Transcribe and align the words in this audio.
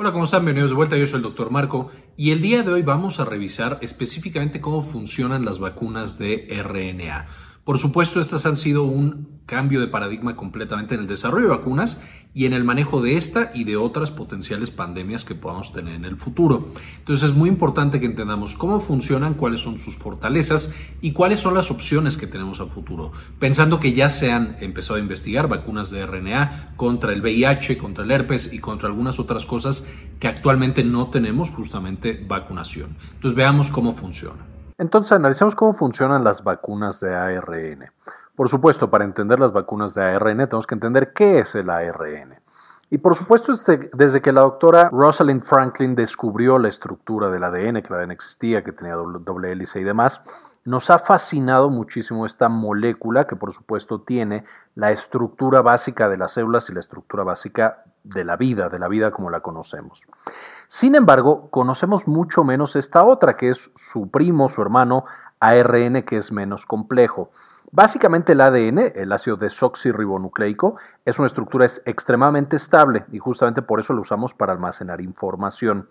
Hola, 0.00 0.12
¿cómo 0.12 0.26
están? 0.26 0.44
Bienvenidos 0.44 0.70
de 0.70 0.76
vuelta. 0.76 0.96
Yo 0.96 1.08
soy 1.08 1.16
el 1.16 1.22
doctor 1.22 1.50
Marco 1.50 1.90
y 2.16 2.30
el 2.30 2.40
día 2.40 2.62
de 2.62 2.70
hoy 2.70 2.82
vamos 2.82 3.18
a 3.18 3.24
revisar 3.24 3.78
específicamente 3.80 4.60
cómo 4.60 4.84
funcionan 4.84 5.44
las 5.44 5.58
vacunas 5.58 6.18
de 6.18 6.46
RNA. 6.62 7.26
Por 7.68 7.76
supuesto, 7.76 8.22
estas 8.22 8.46
han 8.46 8.56
sido 8.56 8.84
un 8.84 9.40
cambio 9.44 9.82
de 9.82 9.88
paradigma 9.88 10.36
completamente 10.36 10.94
en 10.94 11.02
el 11.02 11.06
desarrollo 11.06 11.48
de 11.48 11.56
vacunas 11.58 12.00
y 12.32 12.46
en 12.46 12.54
el 12.54 12.64
manejo 12.64 13.02
de 13.02 13.18
esta 13.18 13.50
y 13.54 13.64
de 13.64 13.76
otras 13.76 14.10
potenciales 14.10 14.70
pandemias 14.70 15.22
que 15.22 15.34
podamos 15.34 15.70
tener 15.74 15.94
en 15.94 16.06
el 16.06 16.16
futuro. 16.16 16.70
Entonces 17.00 17.28
es 17.28 17.36
muy 17.36 17.50
importante 17.50 18.00
que 18.00 18.06
entendamos 18.06 18.54
cómo 18.54 18.80
funcionan, 18.80 19.34
cuáles 19.34 19.60
son 19.60 19.78
sus 19.78 19.96
fortalezas 19.96 20.74
y 21.02 21.12
cuáles 21.12 21.40
son 21.40 21.52
las 21.52 21.70
opciones 21.70 22.16
que 22.16 22.26
tenemos 22.26 22.60
a 22.60 22.66
futuro. 22.68 23.12
Pensando 23.38 23.78
que 23.78 23.92
ya 23.92 24.08
se 24.08 24.32
han 24.32 24.56
empezado 24.60 24.94
a 24.94 25.02
investigar 25.02 25.46
vacunas 25.46 25.90
de 25.90 26.06
RNA 26.06 26.72
contra 26.74 27.12
el 27.12 27.20
VIH, 27.20 27.76
contra 27.76 28.02
el 28.02 28.10
herpes 28.10 28.50
y 28.50 28.60
contra 28.60 28.88
algunas 28.88 29.18
otras 29.18 29.44
cosas 29.44 29.86
que 30.18 30.28
actualmente 30.28 30.84
no 30.84 31.08
tenemos 31.08 31.50
justamente 31.50 32.24
vacunación. 32.26 32.96
Entonces 33.16 33.36
veamos 33.36 33.68
cómo 33.68 33.92
funciona. 33.92 34.57
Entonces 34.78 35.12
analicemos 35.12 35.56
cómo 35.56 35.74
funcionan 35.74 36.22
las 36.22 36.44
vacunas 36.44 37.00
de 37.00 37.14
ARN. 37.14 37.90
Por 38.36 38.48
supuesto, 38.48 38.88
para 38.88 39.04
entender 39.04 39.40
las 39.40 39.52
vacunas 39.52 39.92
de 39.94 40.04
ARN 40.04 40.38
tenemos 40.38 40.66
que 40.66 40.74
entender 40.76 41.12
qué 41.12 41.40
es 41.40 41.56
el 41.56 41.68
ARN. 41.68 42.38
Y 42.90 42.98
por 42.98 43.14
supuesto, 43.14 43.52
desde 43.92 44.22
que 44.22 44.32
la 44.32 44.40
doctora 44.42 44.88
Rosalind 44.90 45.42
Franklin 45.42 45.94
descubrió 45.94 46.58
la 46.58 46.68
estructura 46.68 47.28
del 47.28 47.44
ADN, 47.44 47.82
que 47.82 47.92
el 47.92 48.00
ADN 48.00 48.12
existía, 48.12 48.64
que 48.64 48.72
tenía 48.72 48.94
doble 48.94 49.52
hélice 49.52 49.80
y 49.80 49.84
demás, 49.84 50.22
nos 50.68 50.90
ha 50.90 50.98
fascinado 50.98 51.70
muchísimo 51.70 52.26
esta 52.26 52.50
molécula 52.50 53.26
que 53.26 53.36
por 53.36 53.54
supuesto 53.54 54.02
tiene 54.02 54.44
la 54.74 54.90
estructura 54.90 55.62
básica 55.62 56.10
de 56.10 56.18
las 56.18 56.32
células 56.32 56.68
y 56.68 56.74
la 56.74 56.80
estructura 56.80 57.24
básica 57.24 57.84
de 58.04 58.22
la 58.22 58.36
vida, 58.36 58.68
de 58.68 58.78
la 58.78 58.86
vida 58.86 59.10
como 59.10 59.30
la 59.30 59.40
conocemos. 59.40 60.06
Sin 60.66 60.94
embargo, 60.94 61.48
conocemos 61.48 62.06
mucho 62.06 62.44
menos 62.44 62.76
esta 62.76 63.02
otra, 63.02 63.34
que 63.34 63.48
es 63.48 63.70
su 63.76 64.10
primo, 64.10 64.50
su 64.50 64.60
hermano, 64.60 65.06
ARN, 65.40 66.02
que 66.02 66.18
es 66.18 66.32
menos 66.32 66.66
complejo. 66.66 67.30
Básicamente 67.70 68.32
el 68.32 68.40
ADN, 68.42 68.92
el 68.94 69.12
ácido 69.12 69.38
desoxirribonucleico, 69.38 70.76
es 71.06 71.18
una 71.18 71.26
estructura 71.26 71.64
extremadamente 71.86 72.56
estable 72.56 73.06
y 73.10 73.18
justamente 73.18 73.62
por 73.62 73.80
eso 73.80 73.94
lo 73.94 74.02
usamos 74.02 74.34
para 74.34 74.52
almacenar 74.52 75.00
información. 75.00 75.88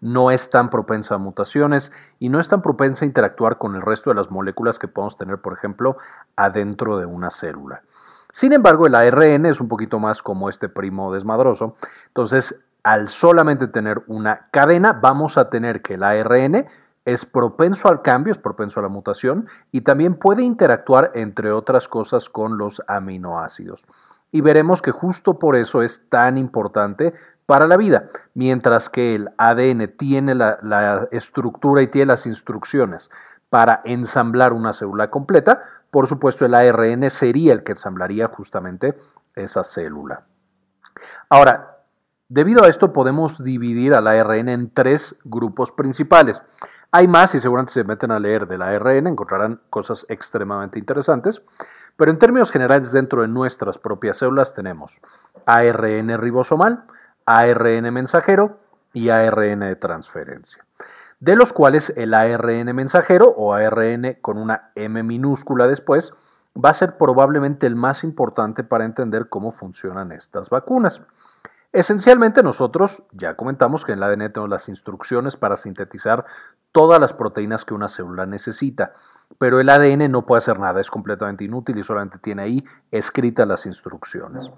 No 0.00 0.30
es 0.30 0.50
tan 0.50 0.70
propensa 0.70 1.16
a 1.16 1.18
mutaciones 1.18 1.92
y 2.18 2.28
no 2.28 2.40
es 2.40 2.48
tan 2.48 2.62
propensa 2.62 3.04
a 3.04 3.06
interactuar 3.06 3.58
con 3.58 3.76
el 3.76 3.82
resto 3.82 4.10
de 4.10 4.16
las 4.16 4.30
moléculas 4.30 4.78
que 4.78 4.88
podemos 4.88 5.18
tener, 5.18 5.38
por 5.38 5.52
ejemplo, 5.52 5.98
adentro 6.36 6.98
de 6.98 7.06
una 7.06 7.30
célula. 7.30 7.82
Sin 8.32 8.52
embargo, 8.52 8.86
el 8.86 8.94
ARN 8.94 9.46
es 9.46 9.60
un 9.60 9.68
poquito 9.68 9.98
más 9.98 10.22
como 10.22 10.48
este 10.48 10.68
primo 10.68 11.12
desmadroso. 11.12 11.76
Entonces, 12.08 12.60
al 12.82 13.08
solamente 13.08 13.66
tener 13.66 14.02
una 14.06 14.48
cadena, 14.50 14.92
vamos 14.92 15.36
a 15.36 15.50
tener 15.50 15.82
que 15.82 15.94
el 15.94 16.02
ARN 16.02 16.66
es 17.04 17.26
propenso 17.26 17.88
al 17.88 18.02
cambio, 18.02 18.32
es 18.32 18.38
propenso 18.38 18.80
a 18.80 18.82
la 18.82 18.88
mutación 18.88 19.48
y 19.72 19.80
también 19.80 20.14
puede 20.14 20.42
interactuar, 20.42 21.10
entre 21.14 21.50
otras 21.50 21.88
cosas, 21.88 22.28
con 22.28 22.58
los 22.58 22.82
aminoácidos. 22.86 23.84
Y 24.30 24.42
veremos 24.42 24.80
que 24.80 24.92
justo 24.92 25.38
por 25.38 25.56
eso 25.56 25.82
es 25.82 26.08
tan 26.08 26.38
importante 26.38 27.14
para 27.50 27.66
la 27.66 27.76
vida, 27.76 28.10
mientras 28.34 28.88
que 28.88 29.16
el 29.16 29.30
ADN 29.36 29.96
tiene 29.96 30.36
la, 30.36 31.08
estructura 31.10 31.82
y 31.82 31.88
tiene 31.88 32.06
las 32.06 32.24
instrucciones 32.24 33.10
para 33.48 33.80
ensamblar 33.84 34.52
una 34.52 34.72
célula 34.72 35.10
completa, 35.10 35.60
por 35.90 36.06
supuesto 36.06 36.46
el 36.46 36.54
ARN 36.54 37.10
sería 37.10 37.52
el 37.52 37.64
que 37.64 37.72
ensamblaría 37.72 38.28
justamente 38.28 38.96
esa 39.34 39.64
célula. 39.64 40.22
Ahora, 41.28 41.78
Debido 42.28 42.62
a 42.62 42.68
esto 42.68 42.92
podemos 42.92 43.42
dividir 43.42 43.92
al 43.92 44.06
ARN 44.06 44.48
en 44.48 44.70
tres 44.72 45.16
grupos 45.24 45.72
principales. 45.72 46.40
Hay 46.92 47.08
más 47.08 47.34
y 47.34 47.40
seguramente 47.40 47.72
se 47.72 47.82
meten 47.82 48.12
a 48.12 48.20
leer 48.20 48.46
del 48.46 48.62
ARN, 48.62 49.08
encontrarán 49.08 49.60
cosas 49.68 50.06
extremadamente 50.08 50.78
interesantes, 50.78 51.42
pero 51.96 52.12
en 52.12 52.20
términos 52.20 52.52
generales 52.52 52.92
dentro 52.92 53.22
de 53.22 53.26
nuestras 53.26 53.78
propias 53.78 54.18
células 54.18 54.54
tenemos 54.54 55.00
ARN 55.44 56.16
ribosomal, 56.18 56.84
ARN 57.24 57.92
mensajero 57.92 58.58
y 58.92 59.10
ARN 59.10 59.60
de 59.60 59.76
transferencia, 59.76 60.64
de 61.20 61.36
los 61.36 61.52
cuales 61.52 61.92
el 61.96 62.14
ARN 62.14 62.74
mensajero 62.74 63.28
o 63.36 63.54
ARN 63.54 64.18
con 64.20 64.38
una 64.38 64.72
M 64.74 65.02
minúscula 65.02 65.66
después 65.66 66.12
va 66.56 66.70
a 66.70 66.74
ser 66.74 66.96
probablemente 66.96 67.66
el 67.66 67.76
más 67.76 68.04
importante 68.04 68.64
para 68.64 68.84
entender 68.84 69.28
cómo 69.28 69.52
funcionan 69.52 70.12
estas 70.12 70.50
vacunas. 70.50 71.02
Esencialmente 71.72 72.42
nosotros 72.42 73.04
ya 73.12 73.36
comentamos 73.36 73.84
que 73.84 73.92
en 73.92 73.98
el 73.98 74.02
ADN 74.02 74.32
tenemos 74.32 74.50
las 74.50 74.68
instrucciones 74.68 75.36
para 75.36 75.54
sintetizar 75.54 76.24
todas 76.72 77.00
las 77.00 77.12
proteínas 77.12 77.64
que 77.64 77.74
una 77.74 77.88
célula 77.88 78.26
necesita, 78.26 78.92
pero 79.38 79.60
el 79.60 79.68
ADN 79.68 80.10
no 80.10 80.26
puede 80.26 80.38
hacer 80.38 80.58
nada, 80.58 80.80
es 80.80 80.90
completamente 80.90 81.44
inútil 81.44 81.78
y 81.78 81.84
solamente 81.84 82.18
tiene 82.18 82.42
ahí 82.42 82.64
escritas 82.90 83.46
las 83.46 83.66
instrucciones. 83.66 84.50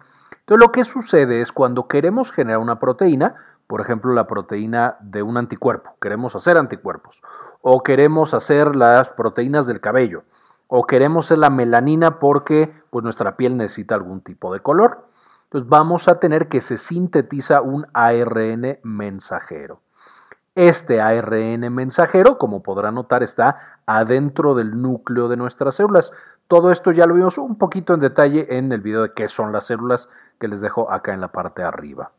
Lo 0.56 0.70
que 0.70 0.84
sucede 0.84 1.40
es 1.40 1.50
cuando 1.50 1.88
queremos 1.88 2.30
generar 2.30 2.60
una 2.60 2.78
proteína, 2.78 3.36
por 3.66 3.80
ejemplo 3.80 4.12
la 4.12 4.26
proteína 4.26 4.96
de 5.00 5.22
un 5.22 5.36
anticuerpo, 5.36 5.96
queremos 6.00 6.36
hacer 6.36 6.58
anticuerpos, 6.58 7.22
o 7.62 7.82
queremos 7.82 8.34
hacer 8.34 8.76
las 8.76 9.08
proteínas 9.08 9.66
del 9.66 9.80
cabello, 9.80 10.24
o 10.66 10.86
queremos 10.86 11.26
hacer 11.26 11.38
la 11.38 11.50
melanina 11.50 12.18
porque 12.18 12.72
pues, 12.90 13.02
nuestra 13.02 13.36
piel 13.36 13.56
necesita 13.56 13.94
algún 13.94 14.20
tipo 14.20 14.52
de 14.52 14.60
color. 14.60 15.06
Entonces 15.44 15.68
vamos 15.68 16.08
a 16.08 16.18
tener 16.18 16.48
que 16.48 16.60
se 16.60 16.76
sintetiza 16.76 17.60
un 17.60 17.86
ARN 17.92 18.78
mensajero. 18.82 19.80
Este 20.54 21.00
ARN 21.00 21.72
mensajero, 21.72 22.36
como 22.36 22.62
podrá 22.62 22.90
notar, 22.90 23.22
está 23.22 23.80
adentro 23.86 24.54
del 24.54 24.82
núcleo 24.82 25.28
de 25.28 25.38
nuestras 25.38 25.76
células. 25.76 26.12
Todo 26.52 26.70
esto 26.70 26.92
ya 26.92 27.06
lo 27.06 27.14
vimos 27.14 27.38
un 27.38 27.56
poquito 27.56 27.94
en 27.94 28.00
detalle 28.00 28.58
en 28.58 28.72
el 28.72 28.82
video 28.82 29.04
de 29.04 29.14
qué 29.14 29.26
son 29.26 29.52
las 29.52 29.64
células 29.64 30.10
que 30.38 30.48
les 30.48 30.60
dejo 30.60 30.92
acá 30.92 31.14
en 31.14 31.22
la 31.22 31.32
parte 31.32 31.62
de 31.62 31.68
arriba. 31.68 32.12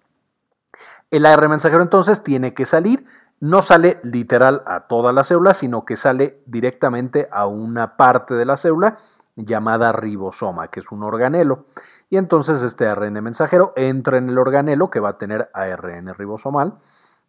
El 1.12 1.28
ARN 1.28 1.52
mensajero 1.52 1.84
entonces 1.84 2.24
tiene 2.24 2.56
que 2.56 2.66
salir, 2.66 3.06
no 3.40 3.62
sale 3.62 4.00
literal 4.02 4.64
a 4.66 4.88
toda 4.88 5.14
la 5.14 5.24
célula, 5.24 5.54
sino 5.54 5.86
que 5.86 5.96
sale 5.96 6.42
directamente 6.48 7.30
a 7.32 7.46
una 7.46 7.96
parte 7.96 8.34
de 8.34 8.46
la 8.46 8.58
célula 8.58 8.98
llamada 9.36 9.92
ribosoma, 9.92 10.70
que 10.70 10.80
es 10.80 10.92
un 10.92 11.04
organelo 11.04 11.66
y 12.10 12.18
entonces 12.18 12.64
este 12.64 12.88
ARN 12.88 13.14
mensajero 13.22 13.72
entra 13.76 14.18
en 14.18 14.30
el 14.30 14.40
organelo 14.40 14.90
que 14.90 15.00
va 15.00 15.10
a 15.10 15.18
tener 15.20 15.52
ARN 15.54 16.12
ribosomal 16.16 16.80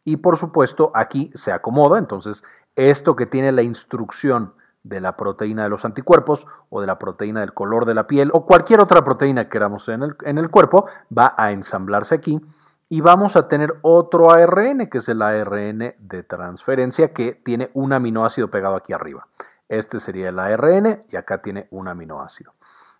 y 0.04 0.16
por 0.16 0.38
supuesto 0.38 0.90
aquí 0.94 1.30
se 1.34 1.52
acomoda, 1.52 1.98
entonces 1.98 2.44
esto 2.76 3.14
que 3.14 3.26
tiene 3.26 3.52
la 3.52 3.60
instrucción 3.60 4.54
de 4.84 5.00
la 5.00 5.16
proteína 5.16 5.64
de 5.64 5.70
los 5.70 5.84
anticuerpos 5.84 6.46
o 6.70 6.80
de 6.80 6.86
la 6.86 6.98
proteína 6.98 7.40
del 7.40 7.52
color 7.52 7.86
de 7.86 7.94
la 7.94 8.06
piel 8.06 8.30
o 8.32 8.46
cualquier 8.46 8.80
otra 8.80 9.02
proteína 9.02 9.44
que 9.44 9.50
queramos 9.50 9.88
en 9.88 10.02
el, 10.02 10.16
en 10.22 10.38
el 10.38 10.50
cuerpo 10.50 10.86
va 11.16 11.34
a 11.36 11.50
ensamblarse 11.50 12.14
aquí 12.14 12.40
y 12.88 13.00
vamos 13.00 13.34
a 13.34 13.48
tener 13.48 13.74
otro 13.82 14.30
ARN 14.30 14.86
que 14.88 14.98
es 14.98 15.08
el 15.08 15.22
ARN 15.22 15.94
de 15.98 16.22
transferencia 16.22 17.12
que 17.12 17.32
tiene 17.32 17.70
un 17.74 17.92
aminoácido 17.92 18.50
pegado 18.50 18.76
aquí 18.76 18.92
arriba. 18.92 19.26
Este 19.68 19.98
sería 20.00 20.28
el 20.28 20.38
ARN 20.38 21.04
y 21.10 21.16
acá 21.16 21.40
tiene 21.40 21.66
un 21.70 21.88
aminoácido. 21.88 22.52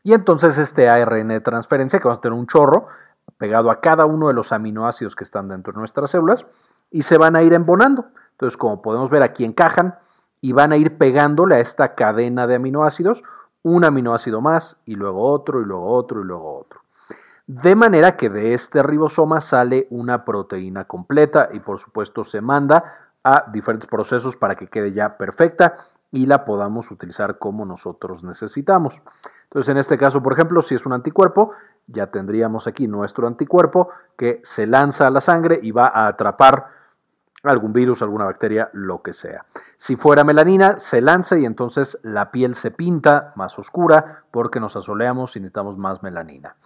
Y 0.03 0.15
entonces 0.15 0.59
este 0.59 0.89
ARN 0.89 1.29
de 1.29 1.41
transferencia, 1.41 1.99
que 1.99 2.05
vamos 2.05 2.19
a 2.19 2.23
tener 2.23 2.39
un 2.39 2.47
chorro 2.47 2.89
pegado 3.39 3.71
a 3.71 3.81
cada 3.81 4.07
uno 4.07 4.29
de 4.29 4.35
los 4.35 4.53
aminoácidos 4.53 5.15
que 5.15 5.25
están 5.25 5.49
dentro 5.49 5.73
de 5.73 5.79
nuestras 5.79 6.11
células, 6.11 6.47
y 6.91 7.03
se 7.03 7.19
van 7.19 7.37
a 7.37 7.43
ir 7.43 7.53
embonando. 7.53 8.07
Entonces, 8.33 8.57
como 8.57 8.83
podemos 8.83 9.11
ver 9.11 9.23
aquí 9.23 9.45
encajan 9.45 9.97
y 10.45 10.53
van 10.53 10.73
a 10.73 10.77
ir 10.77 10.99
pegándole 10.99 11.55
a 11.55 11.61
esta 11.61 11.95
cadena 11.95 12.47
de 12.47 12.57
aminoácidos 12.57 13.25
un 13.63 13.83
aminoácido 13.83 14.43
más 14.43 14.77
y 14.85 14.95
luego 14.95 15.23
otro 15.23 15.63
y 15.63 15.65
luego 15.65 15.87
otro 15.87 16.21
y 16.21 16.25
luego 16.25 16.59
otro. 16.59 16.83
De 17.47 17.75
manera 17.75 18.15
que 18.15 18.29
de 18.29 18.53
este 18.53 18.83
ribosoma 18.83 19.41
sale 19.41 19.87
una 19.89 20.23
proteína 20.27 20.85
completa 20.85 21.49
y 21.51 21.61
por 21.61 21.79
supuesto 21.79 22.25
se 22.25 22.43
manda 22.43 22.85
a 23.25 23.51
diferentes 23.51 23.89
procesos 23.89 24.37
para 24.37 24.55
que 24.55 24.67
quede 24.67 24.93
ya 24.93 25.17
perfecta 25.17 25.77
y 26.11 26.27
la 26.27 26.45
podamos 26.45 26.91
utilizar 26.91 27.39
como 27.39 27.65
nosotros 27.65 28.23
necesitamos. 28.23 29.01
Entonces, 29.45 29.71
en 29.71 29.79
este 29.79 29.97
caso, 29.97 30.23
por 30.23 30.35
ejemplo, 30.35 30.61
si 30.61 30.75
es 30.75 30.85
un 30.85 30.93
anticuerpo, 30.93 31.53
ya 31.87 32.09
tendríamos 32.09 32.67
aquí 32.67 32.87
nuestro 32.87 33.27
anticuerpo 33.27 33.89
que 34.19 34.43
se 34.45 34.67
lanza 34.67 35.07
a 35.07 35.11
la 35.11 35.23
sangre 35.23 35.59
y 35.63 35.71
va 35.71 35.87
a 35.87 36.07
atrapar 36.07 36.67
algún 37.51 37.73
virus, 37.73 38.03
alguna 38.03 38.25
bacteria, 38.25 38.71
lo 38.73 39.03
que 39.03 39.13
sea. 39.13 39.45
Si 39.77 39.97
fuera 39.97 40.25
melanina, 40.25 40.79
se 40.79 41.01
lanza 41.01 41.39
y 41.39 41.45
entonces 41.45 41.99
la 42.03 42.31
piel 42.31 42.55
se 42.55 42.71
pinta 42.71 43.33
más 43.37 43.59
oscura 43.59 44.25
porque 44.31 44.61
nos 44.61 44.77
asoleamos 44.77 45.37
y 45.37 45.41
necesitamos 45.41 45.77
más 45.77 46.03
melanina. 46.03 46.57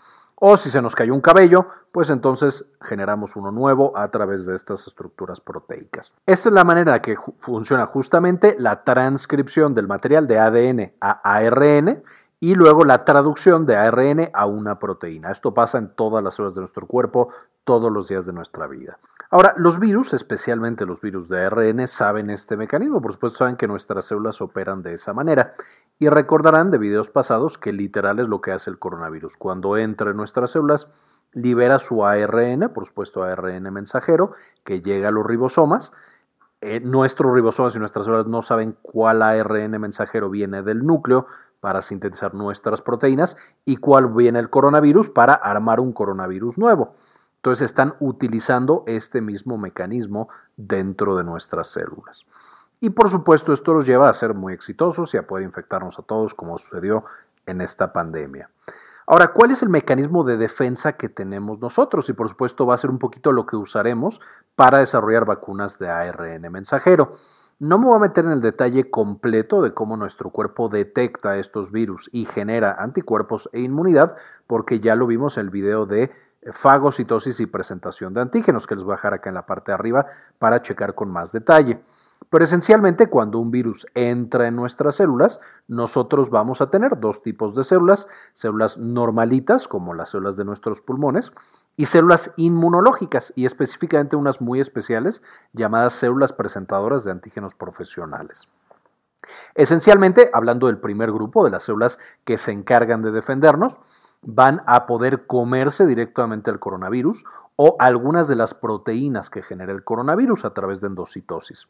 O 0.41 0.57
si 0.57 0.71
se 0.71 0.81
nos 0.81 0.95
cayó 0.95 1.15
un 1.15 1.21
cabello, 1.21 1.67
pues 1.91 2.11
entonces 2.11 2.65
generamos 2.81 3.35
uno 3.35 3.51
nuevo 3.51 3.97
a 3.97 4.09
través 4.09 4.47
de 4.47 4.55
estas 4.55 4.87
estructuras 4.87 5.41
proteicas. 5.41 6.13
Esta 6.27 6.49
es 6.49 6.53
la 6.53 6.63
manera 6.63 6.95
en 6.95 7.03
que 7.03 7.17
funciona 7.41 7.87
justamente 7.87 8.55
la 8.57 8.85
transcripción 8.85 9.75
del 9.75 9.89
material 9.89 10.29
de 10.29 10.39
ADN 10.39 10.93
a 11.01 11.21
ARN 11.25 12.05
y 12.41 12.55
luego 12.55 12.85
la 12.85 13.05
traducción 13.05 13.67
de 13.67 13.77
ARN 13.77 14.31
a 14.33 14.47
una 14.47 14.79
proteína. 14.79 15.33
Esto 15.33 15.55
pasa 15.55 15.79
en 15.79 15.89
todas 15.95 16.23
las 16.23 16.37
células 16.37 16.55
de 16.55 16.61
nuestro 16.61 16.87
cuerpo, 16.87 17.31
todos 17.65 17.91
los 17.91 18.09
días 18.09 18.27
de 18.27 18.33
nuestra 18.33 18.67
vida. 18.67 18.99
Ahora, 19.31 19.55
los 19.57 19.79
virus, 19.79 20.15
especialmente 20.15 20.87
los 20.87 21.01
virus 21.01 21.29
de 21.29 21.45
ARN, 21.45 21.87
saben 21.89 22.31
este 22.31 22.57
mecanismo. 22.57 23.03
Por 23.03 23.13
supuesto, 23.13 23.39
saben 23.39 23.57
que 23.57 23.67
nuestras 23.67 24.07
células 24.07 24.41
operan 24.41 24.83
de 24.83 24.95
esa 24.95 25.13
manera. 25.13 25.55
Y 25.99 26.09
recordarán 26.09 26.71
de 26.71 26.79
videos 26.79 27.11
pasados 27.11 27.59
que 27.59 27.73
literal 27.73 28.21
es 28.21 28.29
lo 28.29 28.41
que 28.41 28.53
hace 28.53 28.71
el 28.71 28.79
coronavirus. 28.79 29.37
Cuando 29.37 29.77
entra 29.77 30.11
en 30.11 30.17
nuestras 30.17 30.53
células, 30.53 30.89
libera 31.33 31.79
su 31.79 32.07
ARN, 32.07 32.71
por 32.73 32.87
supuesto 32.87 33.25
ARN 33.25 33.71
mensajero, 33.73 34.33
que 34.65 34.81
llega 34.81 35.09
a 35.09 35.13
los 35.13 35.27
ribosomas. 35.27 35.93
Eh, 36.61 36.81
nuestros 36.81 37.33
ribosomas 37.35 37.75
y 37.75 37.79
nuestras 37.79 38.07
células 38.07 38.27
no 38.27 38.43
saben 38.43 38.77
cuál 38.81 39.23
ARN 39.23 39.81
mensajero 39.81 40.31
viene 40.31 40.63
del 40.63 40.87
núcleo 40.87 41.27
para 41.61 41.83
sintetizar 41.83 42.35
nuestras 42.35 42.83
proteínas 42.83 43.37
y 43.65 43.77
cuál 43.77 44.09
viene 44.09 44.39
el 44.39 44.51
coronavirus 44.51 45.11
para 45.11 45.35
armar 45.35 45.81
un 45.81 45.93
coronavirus 45.93 46.59
nuevo. 46.59 46.95
Entonces 47.37 47.67
están 47.67 47.95
utilizando 48.01 48.85
este 48.87 49.21
mismo 49.21 49.59
mecanismo 49.59 50.29
dentro 50.57 51.17
de 51.17 51.25
nuestras 51.25 51.69
células. 51.69 52.27
Y 52.81 52.91
por 52.91 53.11
supuesto 53.11 53.53
esto 53.53 53.75
los 53.75 53.87
lleva 53.87 54.09
a 54.09 54.15
ser 54.15 54.35
muy 54.35 54.53
exitosos 54.53 55.15
y 55.15 55.17
a 55.17 55.27
poder 55.27 55.45
infectarnos 55.45 55.99
a 55.99 56.03
todos 56.03 56.35
como 56.35 56.59
sucedió 56.59 57.05
en 57.47 57.61
esta 57.61 57.93
pandemia. 57.93 58.51
Ahora, 59.07 59.29
¿cuál 59.29 59.51
es 59.53 59.63
el 59.63 59.71
mecanismo 59.71 60.23
de 60.23 60.37
defensa 60.37 60.93
que 60.93 61.09
tenemos 61.09 61.61
nosotros? 61.61 62.09
Y 62.11 62.13
por 62.13 62.29
supuesto 62.29 62.67
va 62.67 62.75
a 62.75 62.79
ser 62.79 62.91
un 62.91 62.99
poquito 62.99 63.33
lo 63.33 63.47
que 63.47 63.57
usaremos 63.57 64.21
para 64.55 64.79
desarrollar 64.79 65.25
vacunas 65.25 65.79
de 65.79 65.89
ARN 65.89 66.53
mensajero. 66.53 67.13
No 67.61 67.77
me 67.77 67.87
voy 67.87 67.97
a 67.97 67.99
meter 67.99 68.25
en 68.25 68.31
el 68.31 68.41
detalle 68.41 68.89
completo 68.89 69.63
de 69.63 69.75
cómo 69.75 69.97
nuestro 69.97 70.31
cuerpo 70.31 70.69
detecta 70.69 71.39
estos 71.39 71.73
virus 71.73 72.09
y 72.13 72.25
genera 72.25 72.77
anticuerpos 72.79 73.51
e 73.53 73.61
inmunidad, 73.61 74.15
porque 74.47 74.79
ya 74.79 74.95
lo 74.95 75.09
vimos 75.09 75.39
en 75.39 75.47
el 75.47 75.51
video 75.51 75.85
de 75.85 76.13
fagocitosis 76.53 77.41
y 77.41 77.47
presentación 77.47 78.15
de 78.15 78.21
antígenos, 78.21 78.69
que 78.69 78.77
les 78.77 78.85
voy 78.85 78.93
a 78.93 78.97
dejar 78.97 79.15
acá 79.15 79.31
en 79.31 79.35
la 79.35 79.45
parte 79.45 79.73
de 79.73 79.75
arriba 79.75 80.07
para 80.39 80.63
checar 80.63 80.95
con 80.95 81.11
más 81.11 81.33
detalle. 81.33 81.81
Pero 82.31 82.45
esencialmente 82.45 83.09
cuando 83.09 83.39
un 83.39 83.51
virus 83.51 83.87
entra 83.95 84.47
en 84.47 84.57
nuestras 84.57 84.97
células, 84.97 85.41
nosotros 85.67 86.31
vamos 86.31 86.61
a 86.61 86.71
tener 86.71 87.01
dos 87.01 87.23
tipos 87.23 87.55
de 87.55 87.65
células, 87.65 88.07
células 88.35 88.77
normalitas 88.77 89.67
como 89.67 89.95
las 89.95 90.11
células 90.11 90.37
de 90.37 90.45
nuestros 90.45 90.83
pulmones 90.83 91.33
y 91.77 91.87
células 91.87 92.33
inmunológicas 92.37 93.33
y 93.35 93.47
específicamente 93.47 94.17
unas 94.17 94.41
muy 94.41 94.61
especiales 94.61 95.23
llamadas 95.53 95.95
células 95.95 96.33
presentadoras 96.33 97.05
de 97.05 97.13
antígenos 97.13 97.55
profesionales. 97.55 98.49
Esencialmente, 99.55 100.31
hablando 100.33 100.67
del 100.67 100.79
primer 100.79 101.13
grupo 101.13 101.45
de 101.45 101.51
las 101.51 101.63
células 101.63 101.99
que 102.25 102.39
se 102.39 102.53
encargan 102.53 103.03
de 103.03 103.11
defendernos, 103.11 103.79
van 104.23 104.63
a 104.67 104.87
poder 104.87 105.27
comerse 105.27 105.87
directamente 105.87 106.51
el 106.51 106.59
coronavirus 106.59 107.25
o 107.57 107.77
algunas 107.79 108.29
de 108.29 108.37
las 108.37 108.55
proteínas 108.55 109.31
que 109.31 109.43
genera 109.43 109.73
el 109.73 109.85
coronavirus 109.85 110.45
a 110.45 110.55
través 110.55 110.81
de 110.81 110.89
endocitosis. 110.89 111.69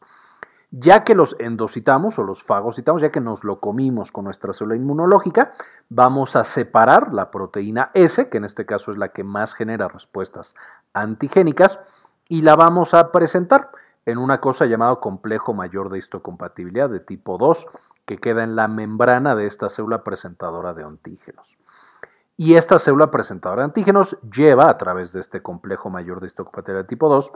Ya 0.71 1.03
que 1.03 1.15
los 1.15 1.35
endocitamos 1.39 2.19
o 2.19 2.23
los 2.23 2.43
fagocitamos, 2.43 3.01
ya 3.01 3.11
que 3.11 3.19
nos 3.19 3.43
lo 3.43 3.59
comimos 3.59 4.11
con 4.11 4.25
nuestra 4.25 4.53
célula 4.53 4.75
inmunológica, 4.75 5.53
vamos 5.89 6.35
a 6.35 6.43
separar 6.43 7.11
la 7.11 7.31
proteína 7.31 7.89
S, 7.95 8.29
que 8.29 8.37
en 8.37 8.45
este 8.45 8.67
caso 8.67 8.91
es 8.91 8.97
la 8.97 9.09
que 9.09 9.23
más 9.23 9.55
genera 9.55 9.87
respuestas 9.87 10.55
antigénicas, 10.93 11.79
y 12.27 12.43
la 12.43 12.55
vamos 12.55 12.93
a 12.93 13.11
presentar 13.11 13.71
en 14.05 14.19
una 14.19 14.39
cosa 14.39 14.67
llamada 14.67 14.95
complejo 14.97 15.55
mayor 15.55 15.89
de 15.89 15.97
histocompatibilidad 15.97 16.89
de 16.89 16.99
tipo 16.99 17.39
2, 17.39 17.67
que 18.05 18.17
queda 18.17 18.43
en 18.43 18.55
la 18.55 18.67
membrana 18.67 19.35
de 19.35 19.47
esta 19.47 19.69
célula 19.69 20.03
presentadora 20.03 20.73
de 20.75 20.83
antígenos. 20.83 21.57
Y 22.37 22.53
esta 22.53 22.79
célula 22.79 23.11
presentadora 23.11 23.63
de 23.63 23.65
antígenos 23.65 24.17
lleva 24.21 24.69
a 24.69 24.77
través 24.77 25.13
de 25.13 25.19
este 25.19 25.41
complejo 25.41 25.89
mayor 25.89 26.21
de 26.21 26.27
histocompatibilidad 26.27 26.83
de 26.83 26.87
tipo 26.87 27.09
2 27.09 27.31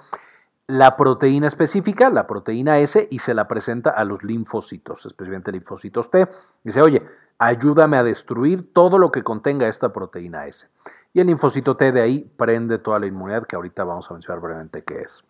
la 0.67 0.95
proteína 0.95 1.47
específica, 1.47 2.09
la 2.09 2.25
proteína 2.25 2.79
S, 2.79 3.07
y 3.11 3.19
se 3.19 3.33
la 3.33 3.47
presenta 3.47 3.89
a 3.89 4.03
los 4.05 4.23
linfocitos, 4.23 5.05
especialmente 5.05 5.51
linfocitos 5.51 6.09
T. 6.09 6.27
Dice, 6.63 6.81
oye, 6.81 7.05
ayúdame 7.37 7.97
a 7.97 8.03
destruir 8.03 8.73
todo 8.73 8.97
lo 8.97 9.11
que 9.11 9.23
contenga 9.23 9.67
esta 9.67 9.91
proteína 9.91 10.47
S. 10.47 10.67
Y 11.13 11.19
el 11.19 11.27
linfocito 11.27 11.75
T 11.75 11.91
de 11.91 12.01
ahí 12.01 12.31
prende 12.37 12.79
toda 12.79 12.99
la 12.99 13.07
inmunidad 13.07 13.45
que 13.45 13.55
ahorita 13.55 13.83
vamos 13.83 14.09
a 14.09 14.13
mencionar 14.13 14.41
brevemente 14.41 14.83
qué 14.83 15.01
es. 15.01 15.23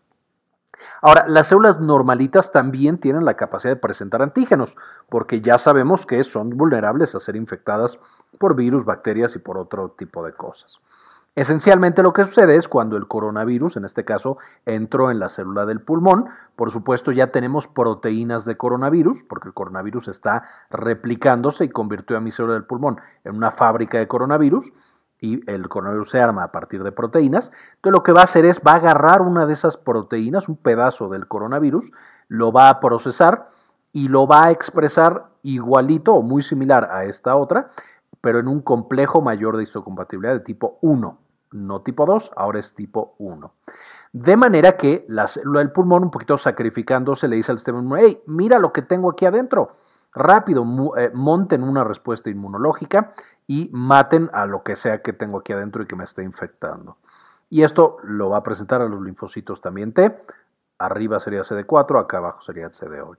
Ahora, 1.01 1.25
las 1.27 1.47
células 1.47 1.79
normalitas 1.79 2.51
también 2.51 2.97
tienen 2.97 3.25
la 3.25 3.35
capacidad 3.35 3.73
de 3.73 3.79
presentar 3.79 4.21
antígenos, 4.21 4.77
porque 5.09 5.41
ya 5.41 5.57
sabemos 5.57 6.05
que 6.05 6.23
son 6.23 6.51
vulnerables 6.51 7.15
a 7.15 7.19
ser 7.19 7.35
infectadas 7.35 7.99
por 8.39 8.55
virus, 8.55 8.85
bacterias 8.85 9.35
y 9.35 9.39
por 9.39 9.57
otro 9.57 9.89
tipo 9.89 10.25
de 10.25 10.33
cosas. 10.33 10.79
Esencialmente 11.35 12.03
lo 12.03 12.13
que 12.13 12.25
sucede 12.25 12.55
es 12.55 12.67
cuando 12.67 12.95
el 12.95 13.07
coronavirus, 13.07 13.77
en 13.77 13.85
este 13.85 14.05
caso, 14.05 14.37
entró 14.67 15.09
en 15.09 15.17
la 15.17 15.29
célula 15.29 15.65
del 15.65 15.81
pulmón, 15.81 16.29
por 16.55 16.69
supuesto 16.69 17.11
ya 17.11 17.31
tenemos 17.31 17.67
proteínas 17.67 18.45
de 18.45 18.55
coronavirus, 18.55 19.23
porque 19.23 19.47
el 19.47 19.55
coronavirus 19.55 20.09
está 20.09 20.43
replicándose 20.69 21.65
y 21.65 21.69
convirtió 21.69 22.17
a 22.17 22.19
mi 22.19 22.29
célula 22.29 22.53
del 22.53 22.65
pulmón 22.65 23.01
en 23.23 23.35
una 23.35 23.49
fábrica 23.49 23.97
de 23.97 24.07
coronavirus, 24.07 24.71
y 25.19 25.39
el 25.49 25.69
coronavirus 25.69 26.11
se 26.11 26.21
arma 26.21 26.43
a 26.43 26.51
partir 26.51 26.83
de 26.83 26.91
proteínas. 26.91 27.51
Entonces 27.77 27.93
lo 27.93 28.03
que 28.03 28.11
va 28.11 28.21
a 28.21 28.25
hacer 28.25 28.45
es, 28.45 28.59
va 28.59 28.73
a 28.73 28.75
agarrar 28.75 29.23
una 29.23 29.47
de 29.47 29.53
esas 29.53 29.77
proteínas, 29.77 30.49
un 30.49 30.57
pedazo 30.57 31.09
del 31.09 31.27
coronavirus, 31.27 31.93
lo 32.27 32.51
va 32.51 32.69
a 32.69 32.79
procesar 32.79 33.49
y 33.91 34.07
lo 34.07 34.27
va 34.27 34.45
a 34.45 34.51
expresar 34.51 35.29
igualito 35.41 36.13
o 36.13 36.21
muy 36.21 36.43
similar 36.43 36.89
a 36.91 37.05
esta 37.05 37.35
otra, 37.35 37.71
pero 38.21 38.37
en 38.37 38.47
un 38.47 38.61
complejo 38.61 39.21
mayor 39.21 39.57
de 39.57 39.63
histocompatibilidad 39.63 40.33
de 40.33 40.41
tipo 40.41 40.77
1 40.81 41.22
no 41.53 41.81
tipo 41.81 42.05
2, 42.05 42.31
ahora 42.35 42.59
es 42.59 42.73
tipo 42.73 43.15
1. 43.19 43.53
De 44.11 44.37
manera 44.37 44.77
que 44.77 45.05
la 45.07 45.27
célula 45.27 45.59
del 45.59 45.71
pulmón, 45.71 46.03
un 46.03 46.11
poquito 46.11 46.37
sacrificándose, 46.37 47.27
le 47.27 47.35
dice 47.35 47.51
al 47.51 47.57
sistema 47.57 47.79
inmune, 47.79 48.01
hey, 48.03 48.23
mira 48.27 48.59
lo 48.59 48.71
que 48.71 48.81
tengo 48.81 49.09
aquí 49.09 49.25
adentro. 49.25 49.77
Rápido, 50.13 50.63
eh, 50.97 51.09
monten 51.13 51.63
una 51.63 51.83
respuesta 51.83 52.29
inmunológica 52.29 53.13
y 53.47 53.69
maten 53.73 54.29
a 54.33 54.45
lo 54.45 54.61
que 54.61 54.75
sea 54.75 55.01
que 55.01 55.13
tengo 55.13 55.39
aquí 55.39 55.53
adentro 55.53 55.81
y 55.81 55.87
que 55.87 55.95
me 55.95 56.03
esté 56.03 56.21
infectando. 56.23 56.97
Y 57.49 57.63
esto 57.63 57.97
lo 58.03 58.29
va 58.29 58.37
a 58.37 58.43
presentar 58.43 58.81
a 58.81 58.87
los 58.87 59.01
linfocitos 59.01 59.61
también 59.61 59.93
T. 59.93 60.15
Arriba 60.77 61.19
sería 61.19 61.41
CD4, 61.41 61.99
acá 61.99 62.17
abajo 62.17 62.41
sería 62.41 62.69
CD8. 62.69 63.17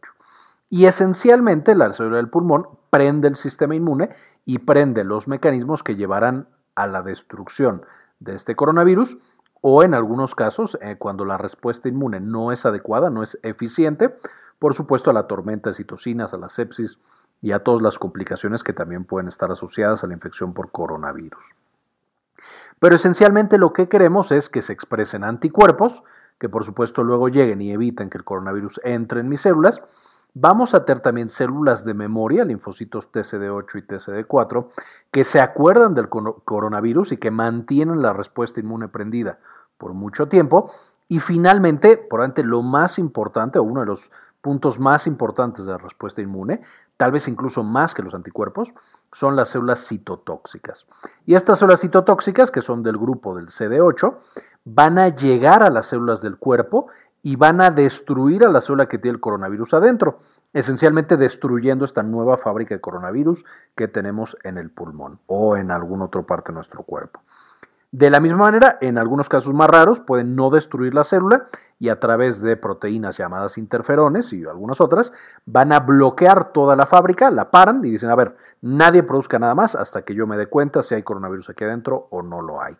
Y 0.70 0.86
esencialmente 0.86 1.74
la 1.74 1.92
célula 1.92 2.16
del 2.16 2.28
pulmón 2.28 2.68
prende 2.90 3.28
el 3.28 3.36
sistema 3.36 3.74
inmune 3.74 4.10
y 4.44 4.58
prende 4.58 5.04
los 5.04 5.28
mecanismos 5.28 5.82
que 5.82 5.96
llevarán 5.96 6.48
a 6.74 6.86
la 6.86 7.02
destrucción 7.02 7.84
de 8.20 8.34
este 8.34 8.56
coronavirus 8.56 9.18
o 9.60 9.82
en 9.82 9.94
algunos 9.94 10.34
casos, 10.34 10.78
eh, 10.82 10.96
cuando 10.98 11.24
la 11.24 11.38
respuesta 11.38 11.88
inmune 11.88 12.20
no 12.20 12.52
es 12.52 12.66
adecuada, 12.66 13.08
no 13.08 13.22
es 13.22 13.38
eficiente, 13.42 14.14
por 14.58 14.74
supuesto 14.74 15.10
a 15.10 15.14
la 15.14 15.26
tormenta 15.26 15.70
de 15.70 15.74
citocinas, 15.74 16.34
a 16.34 16.36
la 16.36 16.50
sepsis 16.50 16.98
y 17.40 17.52
a 17.52 17.60
todas 17.60 17.80
las 17.80 17.98
complicaciones 17.98 18.62
que 18.62 18.72
también 18.72 19.04
pueden 19.04 19.28
estar 19.28 19.50
asociadas 19.50 20.04
a 20.04 20.06
la 20.06 20.14
infección 20.14 20.52
por 20.52 20.70
coronavirus. 20.70 21.54
Pero 22.78 22.96
esencialmente 22.96 23.56
lo 23.56 23.72
que 23.72 23.88
queremos 23.88 24.32
es 24.32 24.50
que 24.50 24.60
se 24.60 24.74
expresen 24.74 25.24
anticuerpos, 25.24 26.02
que 26.38 26.48
por 26.50 26.64
supuesto 26.64 27.02
luego 27.02 27.28
lleguen 27.28 27.62
y 27.62 27.72
eviten 27.72 28.10
que 28.10 28.18
el 28.18 28.24
coronavirus 28.24 28.80
entre 28.84 29.20
en 29.20 29.28
mis 29.28 29.40
células, 29.40 29.82
Vamos 30.36 30.74
a 30.74 30.84
tener 30.84 31.00
también 31.00 31.28
células 31.28 31.84
de 31.84 31.94
memoria, 31.94 32.44
linfocitos 32.44 33.12
TCD8 33.12 33.78
y 33.78 33.82
TCD4, 33.82 34.66
que 35.12 35.22
se 35.22 35.40
acuerdan 35.40 35.94
del 35.94 36.08
coronavirus 36.08 37.12
y 37.12 37.18
que 37.18 37.30
mantienen 37.30 38.02
la 38.02 38.12
respuesta 38.12 38.58
inmune 38.58 38.88
prendida 38.88 39.38
por 39.78 39.94
mucho 39.94 40.26
tiempo. 40.26 40.72
Y 41.06 41.20
finalmente, 41.20 41.96
por 41.96 42.20
ante 42.22 42.42
lo 42.42 42.62
más 42.62 42.98
importante, 42.98 43.60
o 43.60 43.62
uno 43.62 43.80
de 43.80 43.86
los 43.86 44.10
puntos 44.40 44.80
más 44.80 45.06
importantes 45.06 45.66
de 45.66 45.70
la 45.70 45.78
respuesta 45.78 46.20
inmune, 46.20 46.62
tal 46.96 47.12
vez 47.12 47.28
incluso 47.28 47.62
más 47.62 47.94
que 47.94 48.02
los 48.02 48.12
anticuerpos, 48.12 48.74
son 49.12 49.36
las 49.36 49.50
células 49.50 49.86
citotóxicas. 49.86 50.88
Y 51.26 51.36
estas 51.36 51.60
células 51.60 51.80
citotóxicas, 51.80 52.50
que 52.50 52.60
son 52.60 52.82
del 52.82 52.98
grupo 52.98 53.36
del 53.36 53.50
CD8, 53.50 54.16
van 54.64 54.98
a 54.98 55.08
llegar 55.08 55.62
a 55.62 55.70
las 55.70 55.86
células 55.86 56.22
del 56.22 56.38
cuerpo 56.38 56.88
y 57.24 57.36
van 57.36 57.62
a 57.62 57.70
destruir 57.70 58.44
a 58.44 58.50
la 58.50 58.60
célula 58.60 58.86
que 58.86 58.98
tiene 58.98 59.14
el 59.14 59.20
coronavirus 59.20 59.72
adentro, 59.72 60.20
esencialmente 60.52 61.16
destruyendo 61.16 61.86
esta 61.86 62.02
nueva 62.02 62.36
fábrica 62.36 62.74
de 62.74 62.82
coronavirus 62.82 63.46
que 63.74 63.88
tenemos 63.88 64.36
en 64.44 64.58
el 64.58 64.70
pulmón 64.70 65.20
o 65.26 65.56
en 65.56 65.70
alguna 65.70 66.04
otra 66.04 66.20
parte 66.20 66.52
de 66.52 66.56
nuestro 66.56 66.82
cuerpo. 66.82 67.22
De 67.92 68.10
la 68.10 68.20
misma 68.20 68.40
manera, 68.40 68.76
en 68.82 68.98
algunos 68.98 69.30
casos 69.30 69.54
más 69.54 69.70
raros, 69.70 70.00
pueden 70.00 70.36
no 70.36 70.50
destruir 70.50 70.92
la 70.92 71.04
célula 71.04 71.46
y 71.78 71.88
a 71.88 71.98
través 71.98 72.42
de 72.42 72.58
proteínas 72.58 73.16
llamadas 73.16 73.56
interferones 73.56 74.30
y 74.34 74.44
algunas 74.44 74.82
otras, 74.82 75.10
van 75.46 75.72
a 75.72 75.80
bloquear 75.80 76.52
toda 76.52 76.76
la 76.76 76.84
fábrica, 76.84 77.30
la 77.30 77.50
paran 77.50 77.82
y 77.86 77.90
dicen, 77.90 78.10
a 78.10 78.16
ver, 78.16 78.36
nadie 78.60 79.02
produzca 79.02 79.38
nada 79.38 79.54
más 79.54 79.74
hasta 79.74 80.02
que 80.02 80.14
yo 80.14 80.26
me 80.26 80.36
dé 80.36 80.46
cuenta 80.46 80.82
si 80.82 80.94
hay 80.94 81.02
coronavirus 81.02 81.48
aquí 81.48 81.64
adentro 81.64 82.08
o 82.10 82.20
no 82.20 82.42
lo 82.42 82.60
hay. 82.60 82.76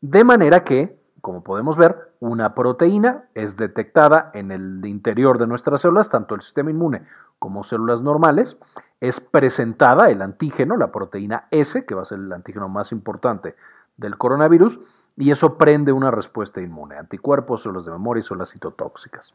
De 0.00 0.24
manera 0.24 0.64
que 0.64 1.01
como 1.22 1.44
podemos 1.44 1.76
ver, 1.76 2.10
una 2.18 2.52
proteína 2.52 3.28
es 3.34 3.56
detectada 3.56 4.32
en 4.34 4.50
el 4.50 4.84
interior 4.84 5.38
de 5.38 5.46
nuestras 5.46 5.80
células, 5.80 6.10
tanto 6.10 6.34
el 6.34 6.40
sistema 6.40 6.70
inmune 6.70 7.06
como 7.38 7.62
células 7.62 8.02
normales, 8.02 8.58
es 9.00 9.20
presentada 9.20 10.10
el 10.10 10.20
antígeno, 10.20 10.76
la 10.76 10.90
proteína 10.90 11.46
S, 11.52 11.86
que 11.86 11.94
va 11.94 12.02
a 12.02 12.06
ser 12.06 12.18
el 12.18 12.32
antígeno 12.32 12.68
más 12.68 12.90
importante 12.90 13.54
del 13.96 14.18
coronavirus, 14.18 14.80
y 15.16 15.30
eso 15.30 15.56
prende 15.56 15.92
una 15.92 16.10
respuesta 16.10 16.60
inmune, 16.60 16.96
anticuerpos, 16.96 17.62
células 17.62 17.84
de 17.84 17.92
memoria 17.92 18.20
y 18.20 18.24
células 18.24 18.50
citotóxicas. 18.50 19.32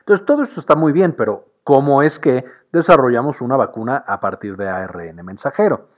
Entonces, 0.00 0.26
todo 0.26 0.42
esto 0.42 0.60
está 0.60 0.76
muy 0.76 0.92
bien, 0.92 1.14
pero 1.16 1.46
¿cómo 1.64 2.02
es 2.02 2.18
que 2.18 2.44
desarrollamos 2.70 3.40
una 3.40 3.56
vacuna 3.56 3.96
a 4.06 4.20
partir 4.20 4.58
de 4.58 4.68
ARN 4.68 5.24
mensajero? 5.24 5.88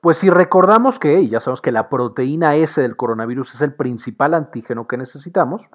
Pues 0.00 0.16
si 0.16 0.30
recordamos 0.30 0.98
que, 0.98 1.20
y 1.20 1.28
ya 1.28 1.40
sabemos 1.40 1.60
que 1.60 1.72
la 1.72 1.90
proteína 1.90 2.54
S 2.56 2.80
del 2.80 2.96
coronavirus 2.96 3.54
es 3.54 3.60
el 3.60 3.74
principal 3.74 4.32
antígeno 4.32 4.86
que 4.86 4.96
necesitamos, 4.96 5.68